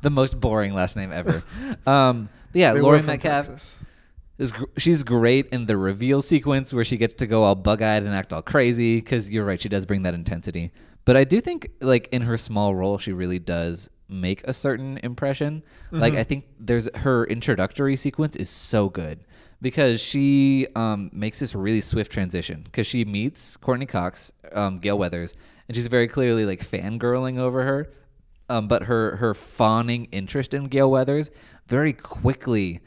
The 0.01 0.11
most 0.11 0.41
boring 0.41 0.73
last 0.73 0.97
name 0.97 1.13
ever. 1.13 1.43
um, 1.87 2.29
yeah, 2.55 2.73
They 2.73 2.81
Laurie 2.81 3.03
Metcalf. 3.03 3.47
Texas. 3.49 3.79
Is 4.39 4.53
she's 4.77 5.03
great 5.03 5.47
in 5.49 5.65
the 5.67 5.77
reveal 5.79 6.21
sequence 6.21 6.73
where 6.73 6.85
she 6.85 6.97
gets 6.99 7.15
to 7.15 7.27
go 7.27 7.43
all 7.43 7.55
bug-eyed 7.55 8.03
and 8.03 8.15
act 8.15 8.33
all 8.33 8.43
crazy 8.43 8.97
because 8.97 9.31
you're 9.31 9.45
right 9.47 9.61
she 9.61 9.69
does 9.71 9.87
bring 9.87 10.03
that 10.03 10.13
intensity. 10.15 10.73
But 11.07 11.17
i 11.17 11.25
do 11.25 11.41
think 11.41 11.71
like 11.81 12.09
in 12.13 12.23
her 12.23 12.37
small 12.37 12.75
role 12.75 12.99
she 12.99 13.13
really 13.13 13.39
does 13.39 13.89
make 14.09 14.45
a 14.45 14.53
certain 14.53 14.99
impression. 15.03 15.63
Like 15.91 16.13
Mm-hmm. 16.13 16.21
i 16.21 16.25
think 16.25 16.45
there's 16.61 16.89
her 16.97 17.25
introductory 17.27 17.97
sequence 17.97 18.37
is 18.37 18.51
so 18.51 18.89
good 18.91 19.21
because 19.63 20.03
she 20.03 20.67
um, 20.77 21.09
makes 21.15 21.39
this 21.39 21.55
really 21.55 21.81
swift 21.81 22.13
transition 22.13 22.61
because 22.63 22.87
she 22.87 23.05
meets 23.07 23.57
courteney 23.57 23.87
cox 23.87 24.33
um, 24.53 24.79
gail 24.81 24.99
weathers 24.99 25.35
and 25.67 25.75
she's 25.77 25.87
very 25.87 26.09
clearly 26.09 26.45
like 26.45 26.61
fangirling 26.61 27.39
over 27.39 27.63
her. 27.65 27.91
Um, 28.49 28.69
but 28.69 28.85
her 28.85 29.17
her 29.17 29.35
fawning 29.35 30.05
interest 30.13 30.55
in 30.55 30.67
Gail 30.67 30.89
Weathers 30.89 31.33
very 31.67 31.93
quickly 31.93 32.79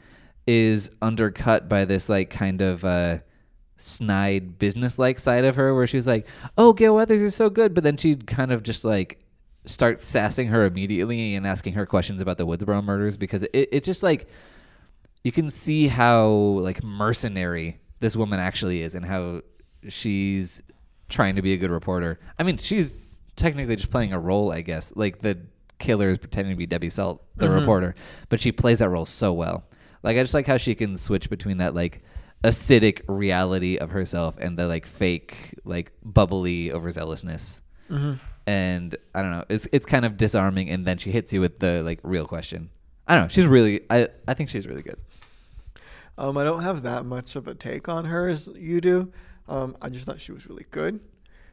is 0.50 0.90
undercut 1.00 1.68
by 1.68 1.84
this 1.84 2.08
like 2.08 2.28
kind 2.28 2.60
of 2.60 2.84
uh, 2.84 3.18
snide 3.76 4.58
business 4.58 4.98
like 4.98 5.20
side 5.20 5.44
of 5.44 5.54
her 5.54 5.72
where 5.76 5.86
she's 5.86 6.08
like, 6.08 6.26
"Oh, 6.58 6.72
Gail 6.72 6.96
Weathers 6.96 7.22
is 7.22 7.36
so 7.36 7.48
good," 7.50 7.72
but 7.72 7.84
then 7.84 7.96
she 7.96 8.16
kind 8.16 8.50
of 8.50 8.64
just 8.64 8.84
like 8.84 9.24
starts 9.64 10.04
sassing 10.04 10.48
her 10.48 10.64
immediately 10.64 11.36
and 11.36 11.46
asking 11.46 11.74
her 11.74 11.86
questions 11.86 12.20
about 12.20 12.36
the 12.36 12.46
Woodsboro 12.46 12.82
murders 12.82 13.16
because 13.16 13.44
it, 13.44 13.68
it's 13.70 13.86
just 13.86 14.02
like 14.02 14.28
you 15.22 15.30
can 15.30 15.50
see 15.50 15.86
how 15.86 16.26
like 16.26 16.82
mercenary 16.82 17.78
this 18.00 18.16
woman 18.16 18.40
actually 18.40 18.82
is 18.82 18.96
and 18.96 19.06
how 19.06 19.42
she's 19.88 20.62
trying 21.08 21.36
to 21.36 21.42
be 21.42 21.52
a 21.52 21.56
good 21.56 21.70
reporter. 21.70 22.18
I 22.40 22.42
mean, 22.42 22.56
she's 22.56 22.92
technically 23.36 23.76
just 23.76 23.90
playing 23.90 24.12
a 24.12 24.18
role, 24.18 24.50
I 24.50 24.62
guess. 24.62 24.92
Like 24.96 25.20
the 25.20 25.38
killer 25.78 26.08
is 26.08 26.18
pretending 26.18 26.54
to 26.54 26.58
be 26.58 26.66
Debbie 26.66 26.90
Salt, 26.90 27.22
the 27.36 27.48
reporter, 27.48 27.94
but 28.28 28.40
she 28.40 28.50
plays 28.50 28.80
that 28.80 28.88
role 28.88 29.06
so 29.06 29.32
well. 29.32 29.64
Like 30.02 30.16
I 30.16 30.22
just 30.22 30.34
like 30.34 30.46
how 30.46 30.56
she 30.56 30.74
can 30.74 30.96
switch 30.96 31.28
between 31.30 31.58
that 31.58 31.74
like 31.74 32.02
acidic 32.44 33.02
reality 33.06 33.76
of 33.76 33.90
herself 33.90 34.36
and 34.38 34.58
the 34.58 34.66
like 34.66 34.86
fake 34.86 35.54
like 35.64 35.92
bubbly 36.02 36.70
overzealousness. 36.70 37.60
And 38.46 38.96
I 39.14 39.22
don't 39.22 39.30
know, 39.30 39.44
it's 39.48 39.66
it's 39.72 39.86
kind 39.86 40.04
of 40.04 40.16
disarming 40.16 40.70
and 40.70 40.86
then 40.86 40.96
she 40.98 41.10
hits 41.10 41.32
you 41.32 41.40
with 41.40 41.58
the 41.58 41.82
like 41.82 42.00
real 42.02 42.26
question. 42.26 42.70
I 43.06 43.14
don't 43.14 43.24
know, 43.24 43.28
she's 43.28 43.46
really 43.46 43.82
I 43.90 44.08
I 44.26 44.34
think 44.34 44.48
she's 44.50 44.66
really 44.66 44.82
good. 44.82 44.96
Um, 46.18 46.36
I 46.36 46.44
don't 46.44 46.62
have 46.62 46.82
that 46.82 47.04
much 47.06 47.36
of 47.36 47.48
a 47.48 47.54
take 47.54 47.88
on 47.88 48.04
her 48.04 48.28
as 48.28 48.48
you 48.56 48.80
do. 48.80 49.12
Um, 49.48 49.76
I 49.80 49.88
just 49.88 50.06
thought 50.06 50.20
she 50.20 50.32
was 50.32 50.46
really 50.46 50.66
good. 50.70 51.00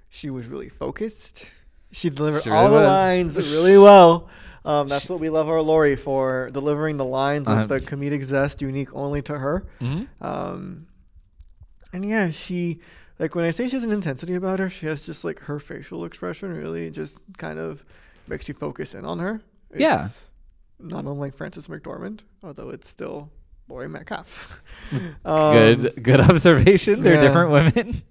She 0.09 0.29
was 0.29 0.47
really 0.47 0.69
focused. 0.69 1.49
She 1.91 2.09
delivered 2.09 2.43
She 2.43 2.49
all 2.49 2.67
the 2.69 2.75
was. 2.75 2.85
lines 2.87 3.35
really 3.37 3.77
well. 3.77 4.27
Um, 4.65 4.87
that's 4.91 5.07
what 5.09 5.19
we 5.19 5.29
love 5.29 5.47
our 5.49 5.61
Laurie 5.61 5.95
for, 5.95 6.49
delivering 6.51 6.97
the 6.97 7.05
lines 7.05 7.47
Uh-huh. 7.47 7.65
with 7.67 7.69
the 7.69 7.79
comedic 7.95 8.23
zest 8.23 8.61
unique 8.61 8.93
only 8.93 9.21
to 9.23 9.37
her. 9.37 9.65
hmm 9.79 10.03
Um, 10.21 10.87
and 11.93 12.03
yeah, 12.05 12.29
she 12.29 12.79
like 13.19 13.33
when 13.33 13.45
I 13.45 13.51
say 13.51 13.67
she 13.67 13.75
has 13.75 13.83
an 13.83 13.91
intensity 13.91 14.35
about 14.35 14.59
her, 14.59 14.69
she 14.69 14.85
has 14.85 15.05
just 15.05 15.23
like 15.25 15.39
her 15.39 15.59
facial 15.59 16.05
expression 16.05 16.53
really 16.55 16.91
just 16.91 17.23
kind 17.37 17.57
of 17.59 17.83
makes 18.27 18.47
you 18.47 18.53
focus 18.53 18.93
in 18.93 19.05
on 19.05 19.19
her. 19.19 19.41
Yeah. 19.75 20.07
Not 20.79 21.05
unlike 21.05 21.35
Frances 21.35 21.67
McDormand, 21.67 22.19
although 22.43 22.69
it's 22.69 22.87
still 22.87 23.31
Laurie 23.69 23.89
Metcalf. 23.89 24.61
um, 25.25 25.53
good 25.53 26.03
good 26.03 26.19
observation. 26.21 27.01
They're 27.01 27.15
yeah. 27.15 27.21
different 27.21 27.51
women. 27.51 28.01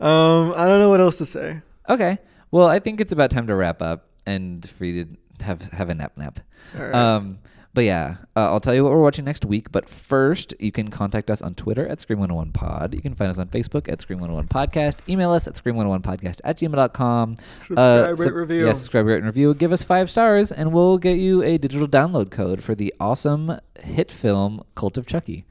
Um, 0.00 0.52
I 0.56 0.66
don't 0.66 0.80
know 0.80 0.90
what 0.90 1.00
else 1.00 1.18
to 1.18 1.26
say. 1.26 1.62
okay. 1.88 2.18
Well, 2.52 2.68
I 2.68 2.78
think 2.78 3.00
it's 3.00 3.12
about 3.12 3.30
time 3.32 3.48
to 3.48 3.54
wrap 3.56 3.82
up 3.82 4.06
and 4.26 4.68
for 4.68 4.84
you 4.84 5.04
to 5.04 5.44
have 5.44 5.62
have 5.72 5.88
a 5.90 5.94
nap 5.94 6.16
nap. 6.16 6.38
Right. 6.78 6.94
Um, 6.94 7.38
but 7.74 7.84
yeah, 7.84 8.16
uh, 8.36 8.52
I'll 8.52 8.60
tell 8.60 8.74
you 8.74 8.84
what 8.84 8.92
we're 8.92 9.02
watching 9.02 9.24
next 9.24 9.46
week. 9.46 9.72
But 9.72 9.88
first, 9.88 10.52
you 10.60 10.70
can 10.70 10.88
contact 10.90 11.30
us 11.30 11.40
on 11.40 11.54
Twitter 11.54 11.88
at 11.88 11.98
Scream101pod. 11.98 12.92
You 12.94 13.00
can 13.00 13.14
find 13.14 13.30
us 13.30 13.38
on 13.38 13.48
Facebook 13.48 13.90
at 13.90 14.00
Scream101podcast. 14.00 15.08
Email 15.08 15.30
us 15.30 15.48
at 15.48 15.54
Scream101podcast 15.54 16.42
at 16.44 16.58
gmail.com. 16.58 17.36
Subscribe, 17.66 18.18
sub- 18.18 18.26
rate, 18.26 18.34
review. 18.34 18.66
Yes, 18.66 18.78
subscribe, 18.78 19.06
rate, 19.06 19.16
and 19.16 19.26
review. 19.26 19.54
Give 19.54 19.72
us 19.72 19.82
five 19.82 20.10
stars, 20.10 20.52
and 20.52 20.72
we'll 20.72 20.98
get 20.98 21.16
you 21.18 21.42
a 21.42 21.56
digital 21.56 21.88
download 21.88 22.30
code 22.30 22.62
for 22.62 22.74
the 22.74 22.92
awesome 23.00 23.58
hit 23.80 24.10
film 24.10 24.62
Cult 24.74 24.98
of 24.98 25.06
Chucky. 25.06 25.46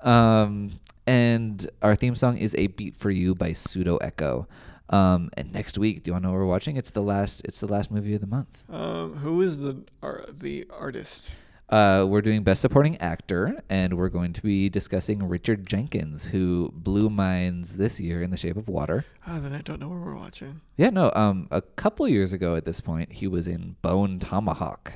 Um, 0.00 0.78
and 1.08 1.68
our 1.82 1.96
theme 1.96 2.14
song 2.14 2.38
is 2.38 2.54
"A 2.56 2.68
Beat 2.68 2.96
for 2.96 3.10
You" 3.10 3.34
by 3.34 3.52
Pseudo 3.52 3.96
Echo. 3.96 4.46
Um, 4.90 5.30
and 5.36 5.52
next 5.52 5.76
week, 5.78 6.02
do 6.02 6.08
you 6.08 6.12
want 6.14 6.22
to 6.24 6.28
know 6.28 6.32
what 6.32 6.38
we're 6.40 6.46
watching? 6.46 6.76
It's 6.76 6.90
the 6.90 7.02
last. 7.02 7.42
It's 7.44 7.60
the 7.60 7.66
last 7.66 7.90
movie 7.90 8.14
of 8.14 8.20
the 8.20 8.26
month. 8.26 8.64
Um, 8.70 9.16
who 9.16 9.42
is 9.42 9.60
the 9.60 9.84
ar- 10.02 10.24
the 10.32 10.66
artist? 10.70 11.30
Uh, 11.68 12.06
we're 12.08 12.22
doing 12.22 12.42
Best 12.42 12.62
Supporting 12.62 12.96
Actor, 12.96 13.62
and 13.68 13.98
we're 13.98 14.08
going 14.08 14.32
to 14.32 14.40
be 14.40 14.70
discussing 14.70 15.28
Richard 15.28 15.66
Jenkins, 15.66 16.28
who 16.28 16.72
blew 16.74 17.10
minds 17.10 17.76
this 17.76 18.00
year 18.00 18.22
in 18.22 18.30
The 18.30 18.38
Shape 18.38 18.56
of 18.56 18.68
Water. 18.68 19.04
Oh, 19.26 19.38
then 19.38 19.52
I 19.52 19.60
don't 19.60 19.78
know 19.78 19.88
what 19.90 19.98
we're 20.00 20.14
watching. 20.16 20.62
Yeah, 20.78 20.88
no. 20.88 21.12
Um, 21.14 21.46
a 21.50 21.60
couple 21.60 22.08
years 22.08 22.32
ago 22.32 22.54
at 22.56 22.64
this 22.64 22.80
point, 22.80 23.12
he 23.12 23.26
was 23.28 23.46
in 23.46 23.76
Bone 23.82 24.18
Tomahawk, 24.18 24.94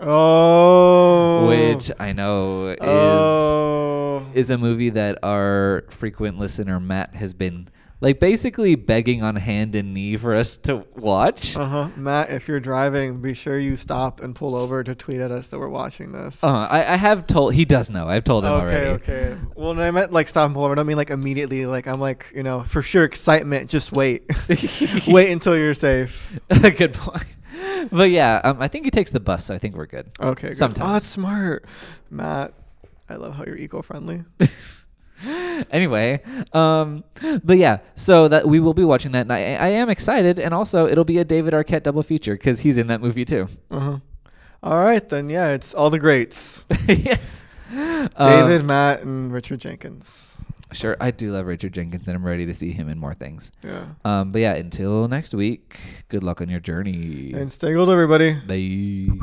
Oh, 0.00 1.46
which 1.48 1.90
I 2.00 2.12
know 2.14 2.68
is 2.68 2.78
oh, 2.80 4.26
is 4.32 4.50
a 4.50 4.56
movie 4.56 4.90
that 4.90 5.18
our 5.22 5.84
frequent 5.90 6.38
listener 6.38 6.80
Matt 6.80 7.14
has 7.16 7.34
been 7.34 7.68
like 8.00 8.20
basically 8.20 8.74
begging 8.76 9.22
on 9.22 9.36
hand 9.36 9.74
and 9.74 9.92
knee 9.92 10.16
for 10.16 10.34
us 10.34 10.56
to 10.58 10.84
watch. 10.96 11.56
Uh 11.56 11.66
huh. 11.66 11.88
Matt, 11.96 12.30
if 12.30 12.46
you're 12.46 12.60
driving, 12.60 13.20
be 13.20 13.34
sure 13.34 13.58
you 13.58 13.76
stop 13.76 14.20
and 14.20 14.34
pull 14.34 14.54
over 14.54 14.84
to 14.84 14.94
tweet 14.94 15.20
at 15.20 15.30
us 15.30 15.48
that 15.48 15.58
we're 15.58 15.68
watching 15.68 16.12
this. 16.12 16.42
Uh, 16.44 16.68
I, 16.70 16.92
I 16.92 16.96
have 16.96 17.26
told 17.26 17.54
he 17.54 17.64
does 17.64 17.90
know. 17.90 18.06
I've 18.06 18.24
told 18.24 18.44
him 18.44 18.52
okay, 18.52 18.64
already. 18.64 18.86
okay. 18.86 19.12
Okay. 19.32 19.40
Well, 19.56 19.74
when 19.74 19.80
I 19.80 19.90
meant 19.90 20.12
like 20.12 20.28
stop 20.28 20.46
and 20.46 20.54
pull 20.54 20.64
over. 20.64 20.72
I 20.72 20.76
don't 20.76 20.86
mean 20.86 20.96
like 20.96 21.10
immediately. 21.10 21.66
Like 21.66 21.86
I'm 21.86 22.00
like 22.00 22.30
you 22.34 22.42
know 22.42 22.62
for 22.62 22.82
sure 22.82 23.04
excitement. 23.04 23.68
Just 23.68 23.92
wait, 23.92 24.24
wait 25.08 25.30
until 25.30 25.56
you're 25.56 25.74
safe. 25.74 26.38
Good 26.48 26.94
point. 26.94 27.26
But 27.90 28.10
yeah, 28.10 28.40
um, 28.44 28.60
I 28.60 28.68
think 28.68 28.84
he 28.84 28.90
takes 28.90 29.10
the 29.10 29.20
bus, 29.20 29.46
so 29.46 29.54
I 29.54 29.58
think 29.58 29.74
we're 29.74 29.86
good. 29.86 30.08
Okay. 30.20 30.48
Good. 30.48 30.56
Sometimes. 30.56 30.96
Oh, 30.96 30.98
smart, 30.98 31.64
Matt. 32.10 32.54
I 33.08 33.14
love 33.14 33.34
how 33.34 33.44
you're 33.44 33.56
eco-friendly. 33.56 34.24
anyway, 35.70 36.20
um, 36.52 37.02
but 37.44 37.56
yeah, 37.58 37.78
so 37.94 38.28
that 38.28 38.46
we 38.46 38.60
will 38.60 38.74
be 38.74 38.84
watching 38.84 39.12
that, 39.12 39.22
and 39.22 39.32
I, 39.32 39.54
I 39.54 39.68
am 39.68 39.90
excited, 39.90 40.38
and 40.38 40.54
also 40.54 40.86
it'll 40.86 41.04
be 41.04 41.18
a 41.18 41.24
David 41.24 41.54
Arquette 41.54 41.82
double 41.82 42.02
feature 42.02 42.34
because 42.34 42.60
he's 42.60 42.78
in 42.78 42.86
that 42.88 43.00
movie 43.00 43.24
too. 43.24 43.48
Uh 43.70 43.80
huh. 43.80 43.98
All 44.62 44.78
right 44.78 45.06
then. 45.08 45.28
Yeah, 45.30 45.48
it's 45.50 45.74
all 45.74 45.90
the 45.90 45.98
greats. 45.98 46.64
yes, 46.88 47.46
David, 47.70 48.12
Um, 48.62 48.66
Matt, 48.66 49.02
and 49.02 49.32
Richard 49.32 49.60
Jenkins. 49.60 50.36
sure, 50.72 50.96
I 51.00 51.10
do 51.10 51.32
love 51.32 51.46
Richard 51.46 51.72
Jenkins, 51.74 52.06
and 52.08 52.16
I'm 52.16 52.24
ready 52.26 52.44
to 52.46 52.54
see 52.54 52.70
him 52.72 52.88
in 52.88 52.98
more 52.98 53.14
things. 53.14 53.50
Yeah. 53.64 53.86
Um, 54.04 54.32
but 54.32 54.40
yeah, 54.40 54.54
until 54.54 55.08
next 55.08 55.32
week, 55.34 55.78
good 56.08 56.22
luck 56.22 56.40
on 56.40 56.48
your 56.48 56.60
journey. 56.60 57.32
And 57.34 57.50
stay 57.50 57.72
gold, 57.72 57.88
everybody. 57.90 58.34
Bye. 58.34 59.16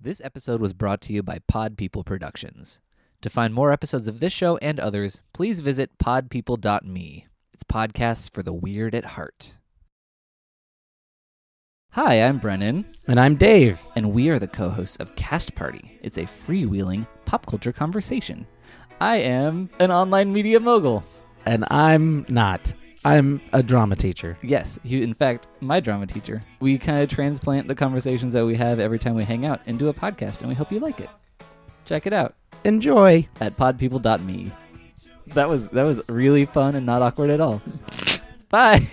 This 0.00 0.20
episode 0.24 0.60
was 0.60 0.72
brought 0.72 1.00
to 1.02 1.12
you 1.12 1.22
by 1.22 1.38
Pod 1.48 1.76
People 1.76 2.04
Productions. 2.04 2.80
To 3.22 3.30
find 3.30 3.52
more 3.52 3.72
episodes 3.72 4.06
of 4.06 4.20
this 4.20 4.32
show 4.32 4.56
and 4.58 4.78
others, 4.78 5.20
please 5.32 5.60
visit 5.60 5.90
podpeople.me. 5.98 7.26
It's 7.52 7.64
podcasts 7.64 8.32
for 8.32 8.42
the 8.42 8.52
weird 8.52 8.94
at 8.94 9.04
heart. 9.04 9.54
Hi, 11.92 12.22
I'm 12.22 12.38
Brennan, 12.38 12.84
And 13.08 13.18
I'm 13.18 13.34
Dave. 13.34 13.80
and 13.96 14.12
we 14.12 14.28
are 14.28 14.38
the 14.38 14.46
co 14.46 14.68
hosts 14.68 14.96
of 14.98 15.16
Cast 15.16 15.54
Party. 15.56 15.98
It's 16.00 16.18
a 16.18 16.22
freewheeling 16.24 17.06
pop 17.24 17.46
culture 17.46 17.72
conversation. 17.72 18.46
I 19.00 19.16
am 19.16 19.68
an 19.80 19.90
online 19.90 20.32
media 20.32 20.60
mogul. 20.60 21.02
And 21.44 21.64
I'm 21.70 22.24
not. 22.28 22.72
I'm 23.04 23.40
a 23.52 23.62
drama 23.62 23.96
teacher. 23.96 24.36
Yes, 24.42 24.78
you, 24.84 25.02
in 25.02 25.14
fact, 25.14 25.46
my 25.60 25.80
drama 25.80 26.06
teacher. 26.06 26.42
We 26.60 26.78
kind 26.78 27.00
of 27.00 27.08
transplant 27.08 27.66
the 27.68 27.74
conversations 27.74 28.32
that 28.34 28.44
we 28.44 28.54
have 28.56 28.78
every 28.78 28.98
time 28.98 29.14
we 29.14 29.24
hang 29.24 29.46
out 29.46 29.60
into 29.66 29.88
a 29.88 29.92
podcast, 29.94 30.40
and 30.40 30.48
we 30.48 30.54
hope 30.54 30.70
you 30.70 30.78
like 30.80 31.00
it. 31.00 31.08
Check 31.84 32.06
it 32.06 32.12
out. 32.12 32.34
Enjoy. 32.64 33.26
at 33.40 33.56
podpeople.me. 33.56 34.52
That 35.28 35.48
was 35.48 35.68
that 35.70 35.82
was 35.82 36.06
really 36.08 36.46
fun 36.46 36.74
and 36.74 36.86
not 36.86 37.02
awkward 37.02 37.30
at 37.30 37.40
all. 37.40 37.60
Bye. 38.48 38.88